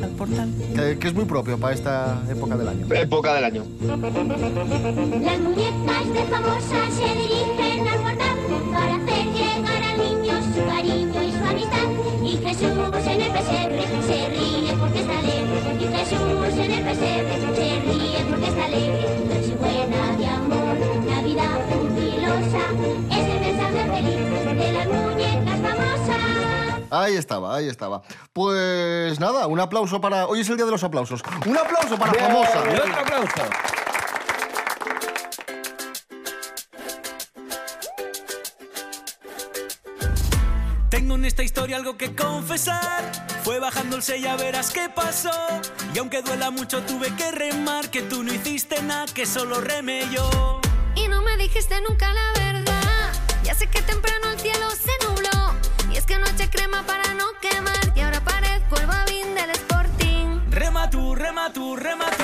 Que, 0.74 0.98
que 0.98 1.06
es 1.06 1.14
muy 1.14 1.24
propio 1.24 1.56
para 1.56 1.72
esta 1.72 2.20
época 2.28 2.56
del 2.56 2.66
año. 2.66 2.86
Época 2.92 3.34
del 3.34 3.44
año. 3.44 3.64
Las 3.80 5.38
muñecas 5.38 6.12
de 6.12 6.24
famosas 6.24 6.92
se 6.92 7.14
dirigen 7.14 7.86
al 7.86 7.98
portal 8.00 8.38
para 8.72 8.94
hacer 8.96 9.24
llegar 9.32 9.82
al 9.84 9.98
niño 9.98 10.34
su 10.52 10.66
cariño 10.66 11.22
y 11.22 11.30
su 11.30 11.44
amistad. 11.44 11.88
Y 12.24 12.36
Jesús 12.44 13.06
en 13.06 13.20
el 13.20 13.32
pesebre 13.32 13.82
se 14.08 14.28
ríe 14.28 14.72
porque 14.76 15.00
está 15.00 15.18
alegre. 15.20 15.58
Y 15.78 15.86
Jesús 15.96 16.58
en 16.58 16.70
el 16.72 16.82
pesebre 16.82 17.34
se 17.54 17.80
ríe 17.82 18.24
porque 18.28 18.48
está 18.48 18.64
alegre. 18.64 19.09
Ahí 26.90 27.16
estaba, 27.16 27.56
ahí 27.56 27.68
estaba. 27.68 28.02
Pues 28.32 29.20
nada, 29.20 29.46
un 29.46 29.60
aplauso 29.60 30.00
para. 30.00 30.26
Hoy 30.26 30.40
es 30.40 30.48
el 30.48 30.56
día 30.56 30.66
de 30.66 30.72
los 30.72 30.82
aplausos. 30.82 31.22
Un 31.46 31.56
aplauso 31.56 31.96
para 31.96 32.12
famosa. 32.14 32.64
Y 32.66 32.74
otro 32.74 33.00
aplauso. 33.00 33.42
Tengo 40.88 41.14
en 41.14 41.24
esta 41.24 41.44
historia 41.44 41.76
algo 41.76 41.96
que 41.96 42.14
confesar. 42.16 43.04
Fue 43.44 43.60
bajando 43.60 43.96
el 43.96 44.02
sello, 44.02 44.24
ya 44.24 44.36
verás 44.36 44.70
qué 44.70 44.88
pasó. 44.88 45.30
Y 45.94 45.98
aunque 45.98 46.22
duela 46.22 46.50
mucho, 46.50 46.82
tuve 46.82 47.14
que 47.14 47.30
remar 47.30 47.88
que 47.90 48.02
tú 48.02 48.24
no 48.24 48.32
hiciste 48.34 48.82
nada, 48.82 49.06
que 49.06 49.26
solo 49.26 49.60
remé 49.60 50.02
yo. 50.10 50.60
Y 50.96 51.06
no 51.08 51.22
me 51.22 51.36
dijiste 51.36 51.80
nunca 51.88 52.12
la 52.12 52.32
verdad. 52.34 53.12
Ya 53.44 53.54
sé 53.54 53.68
que 53.68 53.80
temprano 53.82 54.30
el 54.30 54.40
cielo 54.40 54.68
se 54.70 55.06
nubló. 55.06 55.09
Crema 56.48 56.82
para 56.86 57.14
no 57.14 57.24
quemar. 57.40 57.76
Y 57.94 58.00
ahora 58.00 58.20
parezco 58.20 58.76
el 58.76 58.86
babín 58.86 59.34
del 59.34 59.50
Sporting. 59.50 60.40
Rema 60.50 60.88
tú, 60.88 61.14
rema 61.14 61.52
tú, 61.52 61.76
rema 61.76 62.06
tú, 62.16 62.19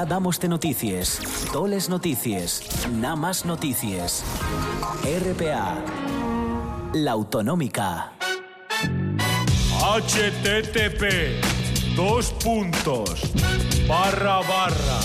En 0.00 0.06
RPA 0.06 0.14
damos 0.14 0.40
de 0.40 0.48
noticias, 0.48 1.20
toles 1.52 1.90
noticias, 1.90 2.62
nada 2.90 3.16
más 3.16 3.44
noticias. 3.44 4.24
RPA, 5.04 5.76
la 6.94 7.12
autonómica. 7.12 8.12
http 9.82 11.04
dos 11.96 12.32
puntos. 12.42 13.20
Barra 13.86 14.38
barra. 14.38 15.00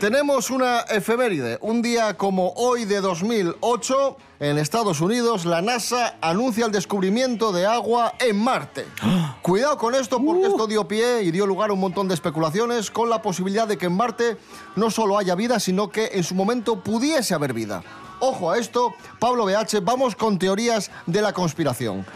Tenemos 0.00 0.48
una 0.48 0.80
efeméride. 0.88 1.58
Un 1.60 1.82
día 1.82 2.16
como 2.16 2.54
hoy 2.56 2.86
de 2.86 3.02
2008, 3.02 4.16
en 4.40 4.56
Estados 4.56 5.02
Unidos, 5.02 5.44
la 5.44 5.60
NASA 5.60 6.16
anuncia 6.22 6.64
el 6.64 6.72
descubrimiento 6.72 7.52
de 7.52 7.66
agua 7.66 8.14
en 8.18 8.42
Marte. 8.42 8.86
Cuidado 9.42 9.76
con 9.76 9.94
esto 9.94 10.18
porque 10.24 10.46
esto 10.46 10.66
dio 10.66 10.88
pie 10.88 11.20
y 11.20 11.30
dio 11.30 11.44
lugar 11.44 11.68
a 11.68 11.74
un 11.74 11.80
montón 11.80 12.08
de 12.08 12.14
especulaciones 12.14 12.90
con 12.90 13.10
la 13.10 13.20
posibilidad 13.20 13.68
de 13.68 13.76
que 13.76 13.86
en 13.86 13.96
Marte 13.96 14.38
no 14.74 14.90
solo 14.90 15.18
haya 15.18 15.34
vida, 15.34 15.60
sino 15.60 15.90
que 15.90 16.08
en 16.14 16.24
su 16.24 16.34
momento 16.34 16.80
pudiese 16.82 17.34
haber 17.34 17.52
vida. 17.52 17.82
Ojo 18.20 18.50
a 18.50 18.56
esto, 18.56 18.94
Pablo 19.18 19.44
BH, 19.44 19.80
vamos 19.82 20.16
con 20.16 20.38
teorías 20.38 20.90
de 21.04 21.20
la 21.20 21.34
conspiración. 21.34 22.06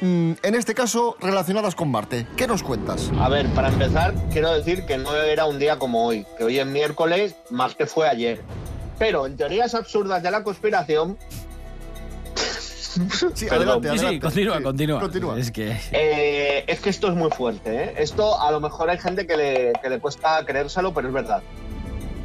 Mm, 0.00 0.32
en 0.42 0.54
este 0.54 0.74
caso, 0.74 1.16
relacionadas 1.20 1.74
con 1.74 1.90
Marte. 1.90 2.26
¿Qué 2.36 2.46
nos 2.46 2.62
cuentas? 2.62 3.10
A 3.20 3.28
ver, 3.28 3.46
para 3.48 3.68
empezar, 3.68 4.14
quiero 4.32 4.52
decir 4.52 4.84
que 4.86 4.98
no 4.98 5.14
era 5.14 5.46
un 5.46 5.58
día 5.58 5.78
como 5.78 6.04
hoy, 6.06 6.26
que 6.36 6.44
hoy 6.44 6.58
es 6.58 6.66
miércoles, 6.66 7.36
más 7.50 7.74
que 7.74 7.86
fue 7.86 8.08
ayer. 8.08 8.40
Pero 8.98 9.26
en 9.26 9.36
teorías 9.36 9.74
absurdas 9.74 10.22
de 10.22 10.30
la 10.30 10.42
conspiración, 10.44 11.16
Sí, 13.34 13.46
Perdón. 13.46 13.84
adelante, 13.84 13.88
Sí, 13.90 13.98
sí, 13.98 14.04
adelante. 14.04 14.20
continúa, 14.20 14.56
Sí, 14.58 14.62
continúa. 14.62 15.00
continúa. 15.00 15.38
Es 15.38 15.50
que. 15.50 15.76
eh, 15.90 16.64
es 16.66 16.80
que 16.80 16.90
esto 16.90 17.08
es 17.08 17.14
muy 17.14 17.30
fuerte. 17.30 17.74
¿eh? 17.84 17.94
Esto 17.98 18.40
a 18.40 18.50
lo 18.52 18.60
mejor 18.60 18.88
hay 18.90 18.98
gente 18.98 19.26
que 19.26 19.36
le, 19.36 19.72
que 19.82 19.88
le 19.88 19.98
cuesta 19.98 20.44
creérselo, 20.46 20.94
pero 20.94 21.08
es 21.08 21.14
verdad. 21.14 21.42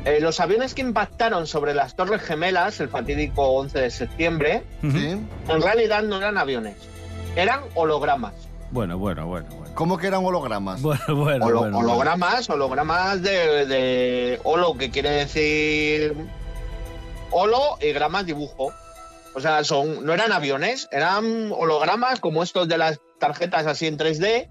Eh, 0.05 0.19
los 0.21 0.39
aviones 0.39 0.75
que 0.75 0.81
impactaron 0.81 1.47
sobre 1.47 1.73
las 1.73 1.95
Torres 1.95 2.21
Gemelas, 2.21 2.79
el 2.81 2.89
fatídico 2.89 3.41
11 3.49 3.79
de 3.79 3.89
septiembre, 3.89 4.63
Sí. 4.81 5.17
en 5.47 5.61
realidad 5.61 6.03
no 6.03 6.17
eran 6.17 6.37
aviones, 6.37 6.75
eran 7.35 7.61
hologramas. 7.75 8.33
Bueno, 8.71 8.97
bueno, 8.97 9.25
bueno, 9.27 9.47
bueno. 9.55 9.73
¿Cómo 9.75 9.97
que 9.97 10.07
eran 10.07 10.23
hologramas? 10.25 10.81
Bueno, 10.81 11.01
bueno, 11.15 11.45
Holo- 11.45 11.59
bueno, 11.61 11.77
hologramas, 11.79 12.49
hologramas 12.49 13.21
de, 13.23 13.65
de 13.65 14.39
holo, 14.43 14.77
que 14.77 14.91
quiere 14.91 15.09
decir 15.11 16.15
holo 17.31 17.77
y 17.81 17.91
gramas 17.91 18.25
dibujo. 18.25 18.71
O 19.35 19.39
sea, 19.41 19.63
son, 19.63 20.05
no 20.05 20.13
eran 20.13 20.31
aviones, 20.31 20.87
eran 20.91 21.51
hologramas 21.51 22.19
como 22.19 22.43
estos 22.43 22.67
de 22.67 22.77
las 22.77 22.99
tarjetas 23.19 23.65
así 23.67 23.87
en 23.87 23.97
3D. 23.97 24.49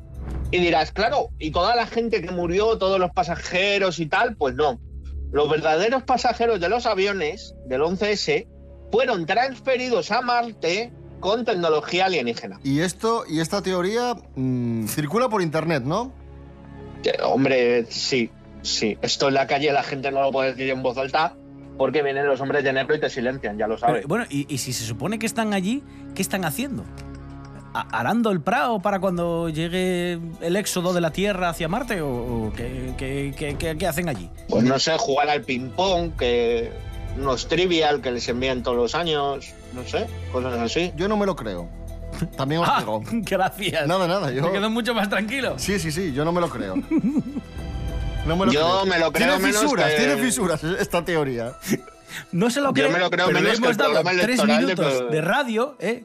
Y 0.51 0.59
dirás, 0.61 0.93
claro, 0.93 1.29
y 1.39 1.51
toda 1.51 1.77
la 1.77 1.87
gente 1.87 2.23
que 2.23 2.31
murió, 2.31 2.79
todos 2.79 2.99
los 2.99 3.11
pasajeros 3.11 3.99
y 3.99 4.07
tal, 4.07 4.35
pues 4.37 4.55
no. 4.55 4.81
Los 5.31 5.51
verdaderos 5.51 6.05
pasajeros 6.05 6.59
de 6.59 6.71
los 6.71 6.87
aviones 6.87 7.55
del 7.67 7.83
11S 7.83 8.49
fueron 8.91 9.27
transferidos 9.27 10.11
a 10.11 10.23
Marte 10.23 10.91
con 11.21 11.45
tecnología 11.45 12.07
alienígena. 12.07 12.61
Y 12.63 12.81
esto 12.81 13.25
y 13.29 13.41
esta 13.41 13.63
teoría 13.63 14.15
mm, 14.37 14.87
circula 14.87 15.29
por 15.29 15.43
internet, 15.43 15.83
¿no? 15.85 16.13
Eh, 17.05 17.13
Hombre, 17.23 17.87
sí, 17.91 18.31
sí. 18.63 18.99
Esto 19.03 19.29
en 19.29 19.35
la 19.35 19.47
calle 19.47 19.73
la 19.73 19.83
gente 19.83 20.11
no 20.11 20.23
lo 20.23 20.31
puede 20.33 20.51
decir 20.51 20.71
en 20.71 20.83
voz 20.83 20.97
alta 20.99 21.35
porque 21.77 22.03
vienen 22.03 22.27
los 22.27 22.41
hombres 22.41 22.65
de 22.65 22.73
negro 22.73 22.95
y 22.97 23.01
te 23.01 23.09
silencian, 23.09 23.57
ya 23.57 23.67
lo 23.69 23.79
sabes. 23.79 23.97
Pero, 23.99 24.09
bueno, 24.09 24.25
y, 24.31 24.53
y 24.53 24.59
si 24.59 24.73
se 24.73 24.85
supone 24.85 25.19
que 25.21 25.27
están 25.27 25.55
allí, 25.55 25.83
¿qué 26.15 26.23
están 26.23 26.45
haciendo? 26.45 26.85
¿A- 27.73 27.87
¿Arando 28.01 28.31
el 28.33 28.41
prado 28.41 28.81
para 28.81 28.99
cuando 28.99 29.49
llegue 29.49 30.19
el 30.41 30.57
éxodo 30.57 30.93
de 30.93 31.01
la 31.01 31.13
Tierra 31.13 31.51
hacia 31.51 31.69
Marte? 31.69 32.01
¿O, 32.01 32.09
o 32.49 32.53
qué, 32.57 32.95
qué- 32.97 33.33
qué- 33.37 33.57
qué- 33.57 33.77
qué 33.79 33.87
hacen 33.87 34.09
allí? 34.09 34.29
Pues 34.49 34.65
no 34.65 34.79
sé, 34.81 34.97
jugar 34.99 35.29
al 35.31 35.43
ping-pong, 35.43 36.17
que 36.19 36.73
unos 37.17 37.47
trivial 37.47 38.01
que 38.01 38.11
les 38.11 38.29
envían 38.29 38.63
todos 38.65 38.77
los 38.77 38.95
años, 38.97 39.53
no 39.75 39.85
sé, 39.87 40.07
cosas 40.33 40.59
así. 40.59 40.93
Yo 40.97 41.09
no 41.09 41.17
me 41.17 41.27
lo 41.27 41.37
creo. 41.37 41.69
También 42.37 42.63
os 42.63 42.69
Ah, 42.69 42.79
digo. 42.81 43.03
gracias. 43.13 43.87
Nada, 43.87 44.07
nada. 44.09 44.31
Yo... 44.33 44.43
Me 44.43 44.53
quedo 44.53 44.71
mucho 44.71 44.95
más 44.95 45.09
tranquilo. 45.09 45.55
Sí, 45.59 45.79
sí, 45.79 45.93
sí, 45.93 46.13
yo 46.13 46.25
no 46.25 46.33
me 46.33 46.41
lo 46.41 46.49
creo. 46.49 46.75
No 48.27 48.37
me 48.37 48.45
lo 48.47 48.53
Yo 48.53 48.61
creo. 48.61 48.85
me 48.87 48.99
lo 48.99 49.11
creo 49.13 49.27
tiene 49.29 49.43
menos 49.43 49.63
fisuras, 49.63 49.91
que- 49.91 49.97
tiene 49.97 50.17
fisuras 50.19 50.65
esta 50.65 51.03
teoría. 51.05 51.53
No 52.33 52.51
se 52.51 52.61
lo 52.61 52.69
Yo 52.69 52.73
creo, 52.75 52.91
me 52.91 52.99
lo 52.99 53.09
creo 53.11 53.27
pero 53.27 53.39
le 53.39 53.45
menos 53.45 53.59
que 53.61 53.65
hemos 53.65 53.71
el 53.89 53.95
dado 53.95 54.03
tres 54.21 54.39
de- 54.43 54.47
minutos 54.47 55.11
de 55.11 55.21
radio, 55.23 55.77
¿eh? 55.79 56.05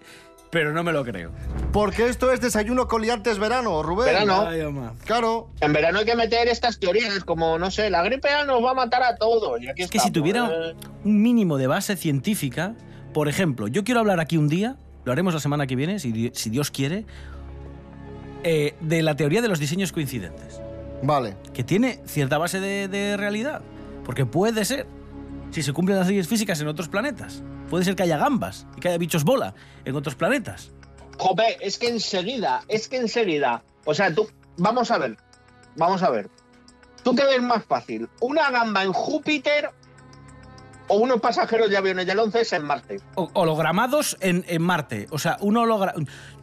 pero 0.50 0.72
no 0.72 0.84
me 0.84 0.94
lo 0.94 1.04
creo. 1.04 1.32
Porque 1.74 2.08
esto 2.08 2.32
es 2.32 2.40
desayuno 2.40 2.88
con 2.88 3.02
liantes 3.02 3.40
verano, 3.40 3.82
Rubén. 3.84 4.06
Verano. 4.06 4.46
Ay. 4.48 4.62
Claro. 5.06 5.50
En 5.60 5.74
verano 5.74 6.00
hay 6.00 6.06
que 6.06 6.16
meter 6.16 6.48
estas 6.48 6.80
teorías, 6.80 7.26
como, 7.26 7.58
no 7.60 7.70
sé, 7.72 7.90
la 7.90 8.02
gripe 8.04 8.30
A 8.30 8.46
nos 8.46 8.64
va 8.64 8.72
a 8.72 8.76
matar 8.76 9.04
a 9.04 9.16
todos. 9.18 9.60
Y 9.62 9.68
aquí 9.68 9.82
Es 9.82 9.90
que 9.90 10.00
si 10.00 10.10
tuviera 10.12 10.50
¿eh? 10.50 10.76
un 11.04 11.22
mínimo 11.22 11.58
de 11.58 11.68
base 11.68 11.98
científica, 11.98 12.76
por 13.14 13.28
ejemplo, 13.28 13.68
yo 13.68 13.84
quiero 13.84 14.00
hablar 14.00 14.20
aquí 14.20 14.38
un 14.38 14.48
día, 14.50 14.76
lo 15.06 15.12
haremos 15.12 15.34
la 15.34 15.40
semana 15.40 15.68
que 15.68 15.76
viene, 15.76 16.00
si, 16.00 16.12
di- 16.12 16.32
si 16.34 16.50
Dios 16.50 16.72
quiere, 16.72 17.06
eh, 18.44 18.76
de 18.82 19.02
la 19.04 19.16
teoría 19.16 19.42
de 19.42 19.48
los 19.48 19.60
diseños 19.60 19.92
coincidentes. 19.92 20.60
Vale. 21.02 21.36
Que 21.54 21.64
tiene 21.64 22.00
cierta 22.06 22.38
base 22.38 22.60
de, 22.60 22.88
de 22.88 23.18
realidad. 23.18 23.62
Porque 24.06 24.26
puede 24.26 24.66
ser, 24.66 24.86
si 25.52 25.64
se 25.64 25.72
cumplen 25.74 25.98
las 25.98 26.08
leyes 26.08 26.28
físicas 26.28 26.60
en 26.62 26.68
otros 26.68 26.90
planetas, 26.90 27.42
puede 27.70 27.86
ser 27.86 27.96
que 27.96 28.04
haya 28.04 28.18
gambas 28.18 28.68
y 28.78 28.80
que 28.82 28.90
haya 28.90 28.98
bichos 28.98 29.24
bola 29.24 29.54
en 29.86 29.96
otros 29.96 30.16
planetas. 30.16 30.72
Jope, 31.18 31.58
es 31.62 31.78
que 31.78 31.88
enseguida, 31.90 32.64
es 32.68 32.88
que 32.88 32.98
enseguida. 32.98 33.64
O 33.86 33.94
sea, 33.94 34.14
tú, 34.14 34.28
vamos 34.58 34.92
a 34.92 34.98
ver, 34.98 35.18
vamos 35.76 36.04
a 36.04 36.10
ver. 36.10 36.30
¿Tú 37.04 37.16
qué 37.16 37.24
ves 37.26 37.42
más 37.42 37.64
fácil? 37.66 38.10
¿Una 38.22 38.50
gamba 38.50 38.84
en 38.84 38.94
Júpiter 38.94 39.70
o 40.94 40.98
unos 40.98 41.20
pasajeros 41.22 41.70
de 41.70 41.78
aviones 41.78 42.06
del 42.06 42.20
11 42.20 42.56
en 42.56 42.64
Marte? 42.66 43.00
O- 43.16 43.30
hologramados 43.34 44.18
en, 44.22 44.46
en 44.48 44.62
Marte. 44.62 45.08
O 45.10 45.18
sea, 45.20 45.38
un 45.42 45.58
hologra... 45.58 45.94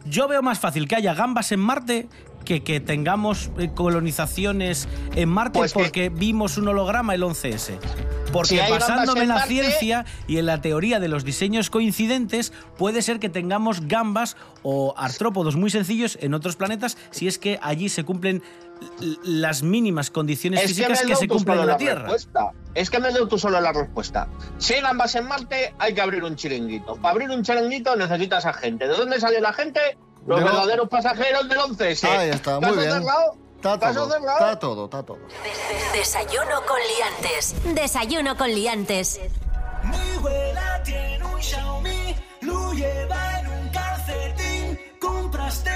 Yo 0.05 0.27
veo 0.27 0.41
más 0.41 0.59
fácil 0.59 0.87
que 0.87 0.95
haya 0.95 1.13
gambas 1.13 1.51
en 1.51 1.59
Marte 1.59 2.07
que 2.45 2.63
que 2.63 2.79
tengamos 2.79 3.51
eh, 3.59 3.69
colonizaciones 3.75 4.87
en 5.15 5.29
Marte 5.29 5.59
Pues 5.59 5.73
que- 5.73 5.79
porque 5.79 6.09
vimos 6.09 6.57
un 6.57 6.67
holograma 6.67 7.13
el 7.13 7.21
11S. 7.23 7.77
Porque 8.33 8.49
Si 8.65 8.71
basándome 8.71 9.21
en 9.21 9.27
la 9.27 9.35
Marte- 9.35 9.47
ciencia 9.49 10.05
y 10.27 10.37
en 10.37 10.45
la 10.47 10.59
teoría 10.61 10.99
de 10.99 11.07
los 11.07 11.23
diseños 11.23 11.69
coincidentes, 11.69 12.51
puede 12.77 13.01
ser 13.03 13.19
que 13.19 13.29
tengamos 13.29 13.87
gambas 13.87 14.37
o 14.63 14.93
artrópodos 14.97 15.55
muy 15.55 15.69
sencillos 15.69 16.17
en 16.21 16.33
otros 16.33 16.55
planetas 16.55 16.97
si 17.11 17.27
es 17.27 17.37
que 17.37 17.59
allí 17.61 17.89
se 17.89 18.03
cumplen 18.03 18.41
las 19.23 19.63
mínimas 19.63 20.09
condiciones 20.09 20.61
Es 20.61 20.67
físicas 20.69 21.01
que, 21.03 21.15
se 21.15 21.27
cumplen 21.27 21.59
en 21.59 21.65
la 21.67 21.73
la 21.73 21.77
Tierra. 21.77 22.01
respuesta. 22.03 22.51
Es 22.73 22.89
que 22.89 22.99
me 22.99 23.07
has 23.09 23.13
dado 23.13 23.27
tú 23.27 23.37
solo 23.37 23.59
la 23.61 23.71
respuesta. 23.73 24.27
Si 24.57 24.73
hay 24.73 24.81
gambas 24.81 25.13
en 25.15 25.27
Marte, 25.27 25.73
hay 25.77 25.93
que 25.93 26.01
abrir 26.01 26.23
un 26.23 26.35
chiringuito. 26.35 26.95
Para 26.95 27.11
abrir 27.11 27.29
un 27.29 27.43
chiringuito 27.43 27.95
necesitas 27.95 28.45
a 28.45 28.53
gente. 28.53 28.87
¿De 28.87 28.95
dónde 28.95 29.19
sale 29.19 29.39
la 29.41 29.53
gente? 29.53 29.97
Los 30.25 30.39
De 30.39 30.45
lo- 30.45 30.51
verdaderos 30.51 30.89
pasajeros 30.89 31.47
del 31.49 31.57
11S. 31.59 32.07
Ahí 32.07 32.29
está, 32.29 32.59
muy 32.59 32.69
¿Caso 32.69 32.75
bien. 32.79 32.91
cerrado? 32.91 33.35
Está 33.57 33.79
¿Caso 33.79 33.93
todo, 33.99 34.11
cerrado? 34.11 34.39
está 34.39 34.59
todo, 34.59 34.85
está 34.85 35.03
todo. 35.03 35.19
Desayuno 35.93 36.61
con 36.67 36.77
liantes. 36.97 37.55
Desayuno 37.75 38.37
con 38.37 38.47
liantes. 38.49 39.19
Mi 39.83 40.17
abuela 40.17 40.81
tiene 40.83 41.23
un 41.25 41.41
Xiaomi, 41.41 42.15
lo 42.41 42.73
lleva 42.73 43.39
en 43.39 43.47
un 43.47 43.69
calcetín. 43.69 44.79
Compraste 44.99 45.69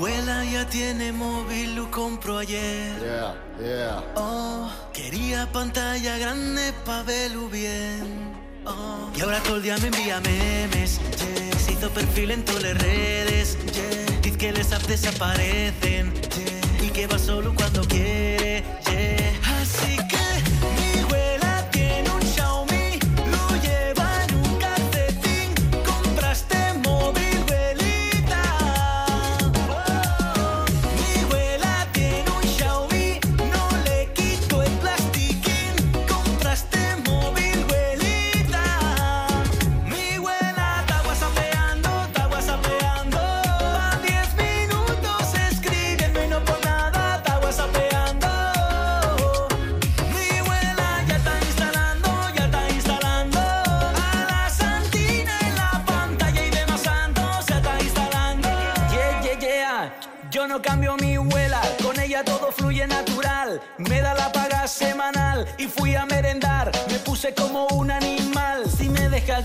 abuela 0.00 0.42
ya 0.46 0.66
tiene 0.66 1.12
móvil, 1.12 1.76
lo 1.76 1.90
compró 1.90 2.38
ayer. 2.38 2.90
Yeah, 3.02 3.34
yeah. 3.60 4.02
Oh, 4.16 4.70
quería 4.94 5.46
pantalla 5.52 6.16
grande 6.16 6.72
pa' 6.86 7.02
verlo 7.02 7.50
bien. 7.50 8.32
Oh, 8.64 9.10
y 9.14 9.20
ahora 9.20 9.40
todo 9.42 9.56
el 9.56 9.62
día 9.62 9.76
me 9.76 9.88
envía 9.88 10.18
memes. 10.20 10.98
yeah. 11.00 11.58
Se 11.58 11.72
hizo 11.72 11.90
perfil 11.90 12.30
en 12.30 12.42
todas 12.46 12.62
las 12.62 12.78
redes. 12.78 13.58
yeah. 13.74 14.20
Dice 14.22 14.38
que 14.38 14.52
les 14.52 14.72
apps 14.72 14.88
desaparecen. 14.88 16.14
yeah. 16.14 16.86
Y 16.86 16.88
que 16.88 17.06
va 17.06 17.18
solo 17.18 17.54
cuando 17.54 17.82
quiere. 17.82 18.64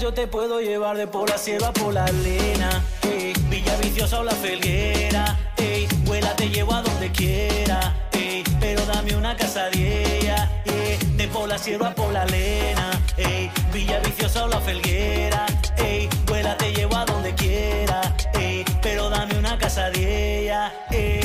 Yo 0.05 0.13
te 0.13 0.27
puedo 0.27 0.61
llevar 0.61 0.97
de 0.97 1.07
por 1.07 1.27
la 1.27 1.35
sierra 1.35 1.73
por 1.73 1.91
la 1.91 2.05
lena. 2.05 2.69
Ey, 3.01 3.33
Villa 3.49 3.75
Viciosa 3.77 4.19
o 4.19 4.23
la 4.23 4.33
Felguera. 4.33 5.35
Ey, 5.57 5.87
vuela, 6.05 6.35
te 6.35 6.47
llevo 6.47 6.75
a 6.75 6.83
donde 6.83 7.11
quiera. 7.11 8.07
Ey, 8.11 8.43
pero 8.59 8.85
dame 8.85 9.15
una 9.15 9.35
casa 9.35 9.67
de 9.71 10.19
ella. 10.19 10.61
ey, 10.65 10.99
de 11.17 11.27
por 11.27 11.49
la 11.49 11.57
sierra 11.57 11.95
por 11.95 12.13
la 12.13 12.23
lena. 12.25 12.91
Ey, 13.17 13.49
Villa 13.73 13.99
Viciosa 14.01 14.45
o 14.45 14.47
la 14.47 14.61
Felguera. 14.61 15.47
Ey, 15.77 16.07
vuela, 16.27 16.55
te 16.55 16.71
llevo 16.71 16.97
a 16.97 17.05
donde 17.05 17.33
quiera. 17.33 18.15
Ey, 18.35 18.63
pero 18.83 19.09
dame 19.09 19.39
una 19.39 19.57
casa 19.57 19.89
de 19.89 20.41
ella. 20.41 20.71
Ey. 20.91 21.24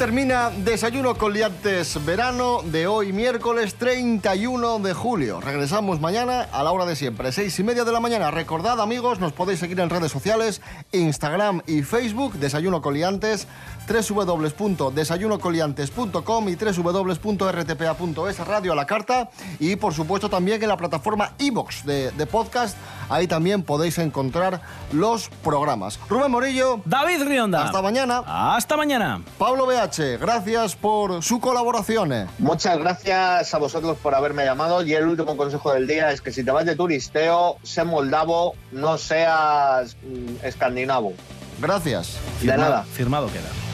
Termina 0.00 0.48
Desayuno 0.48 1.14
con 1.14 1.34
Liantes 1.34 2.02
Verano 2.06 2.62
de 2.64 2.86
hoy, 2.86 3.12
miércoles 3.12 3.74
31 3.74 4.78
de 4.78 4.94
julio. 4.94 5.42
Regresamos 5.42 6.00
mañana 6.00 6.48
a 6.52 6.62
la 6.62 6.72
hora 6.72 6.86
de 6.86 6.96
siempre, 6.96 7.32
seis 7.32 7.58
y 7.58 7.64
media 7.64 7.84
de 7.84 7.92
la 7.92 8.00
mañana. 8.00 8.30
Recordad, 8.30 8.80
amigos, 8.80 9.20
nos 9.20 9.34
podéis 9.34 9.58
seguir 9.58 9.78
en 9.78 9.90
redes 9.90 10.10
sociales, 10.10 10.62
Instagram 10.92 11.60
y 11.66 11.82
Facebook, 11.82 12.32
Desayuno 12.36 12.80
con 12.80 12.94
Liantes. 12.94 13.46
www.desayunocoliantes.com 13.90 16.48
y 16.48 16.56
www.rtpa.es 16.56 18.38
radio 18.46 18.72
a 18.72 18.76
la 18.76 18.86
carta 18.86 19.28
y 19.58 19.76
por 19.76 19.92
supuesto 19.94 20.30
también 20.30 20.62
en 20.62 20.68
la 20.68 20.76
plataforma 20.76 21.32
iBox 21.38 21.84
de, 21.84 22.12
de 22.12 22.26
podcast. 22.26 22.76
Ahí 23.08 23.26
también 23.26 23.64
podéis 23.64 23.98
encontrar 23.98 24.60
los 24.92 25.28
programas. 25.42 25.98
Rubén 26.08 26.30
Morillo. 26.30 26.80
David 26.84 27.24
Rionda. 27.24 27.64
Hasta 27.64 27.82
mañana. 27.82 28.22
Hasta 28.26 28.76
mañana. 28.76 29.22
Pablo 29.36 29.66
BH, 29.66 30.18
gracias 30.20 30.76
por 30.76 31.20
su 31.22 31.40
colaboración. 31.40 32.28
Muchas 32.38 32.78
gracias 32.78 33.52
a 33.52 33.58
vosotros 33.58 33.98
por 33.98 34.14
haberme 34.14 34.44
llamado 34.44 34.82
y 34.82 34.94
el 34.94 35.06
último 35.06 35.36
consejo 35.36 35.72
del 35.72 35.86
día 35.86 36.10
es 36.12 36.20
que 36.20 36.32
si 36.32 36.44
te 36.44 36.50
vas 36.50 36.64
de 36.64 36.76
turisteo, 36.76 37.56
sé 37.62 37.84
moldavo, 37.84 38.54
no 38.72 38.98
seas 38.98 39.96
mm, 40.02 40.44
escandinavo. 40.44 41.12
Gracias. 41.60 42.18
De 42.40 42.56
nada. 42.56 42.84
Firmado 42.84 43.28
queda. 43.28 43.69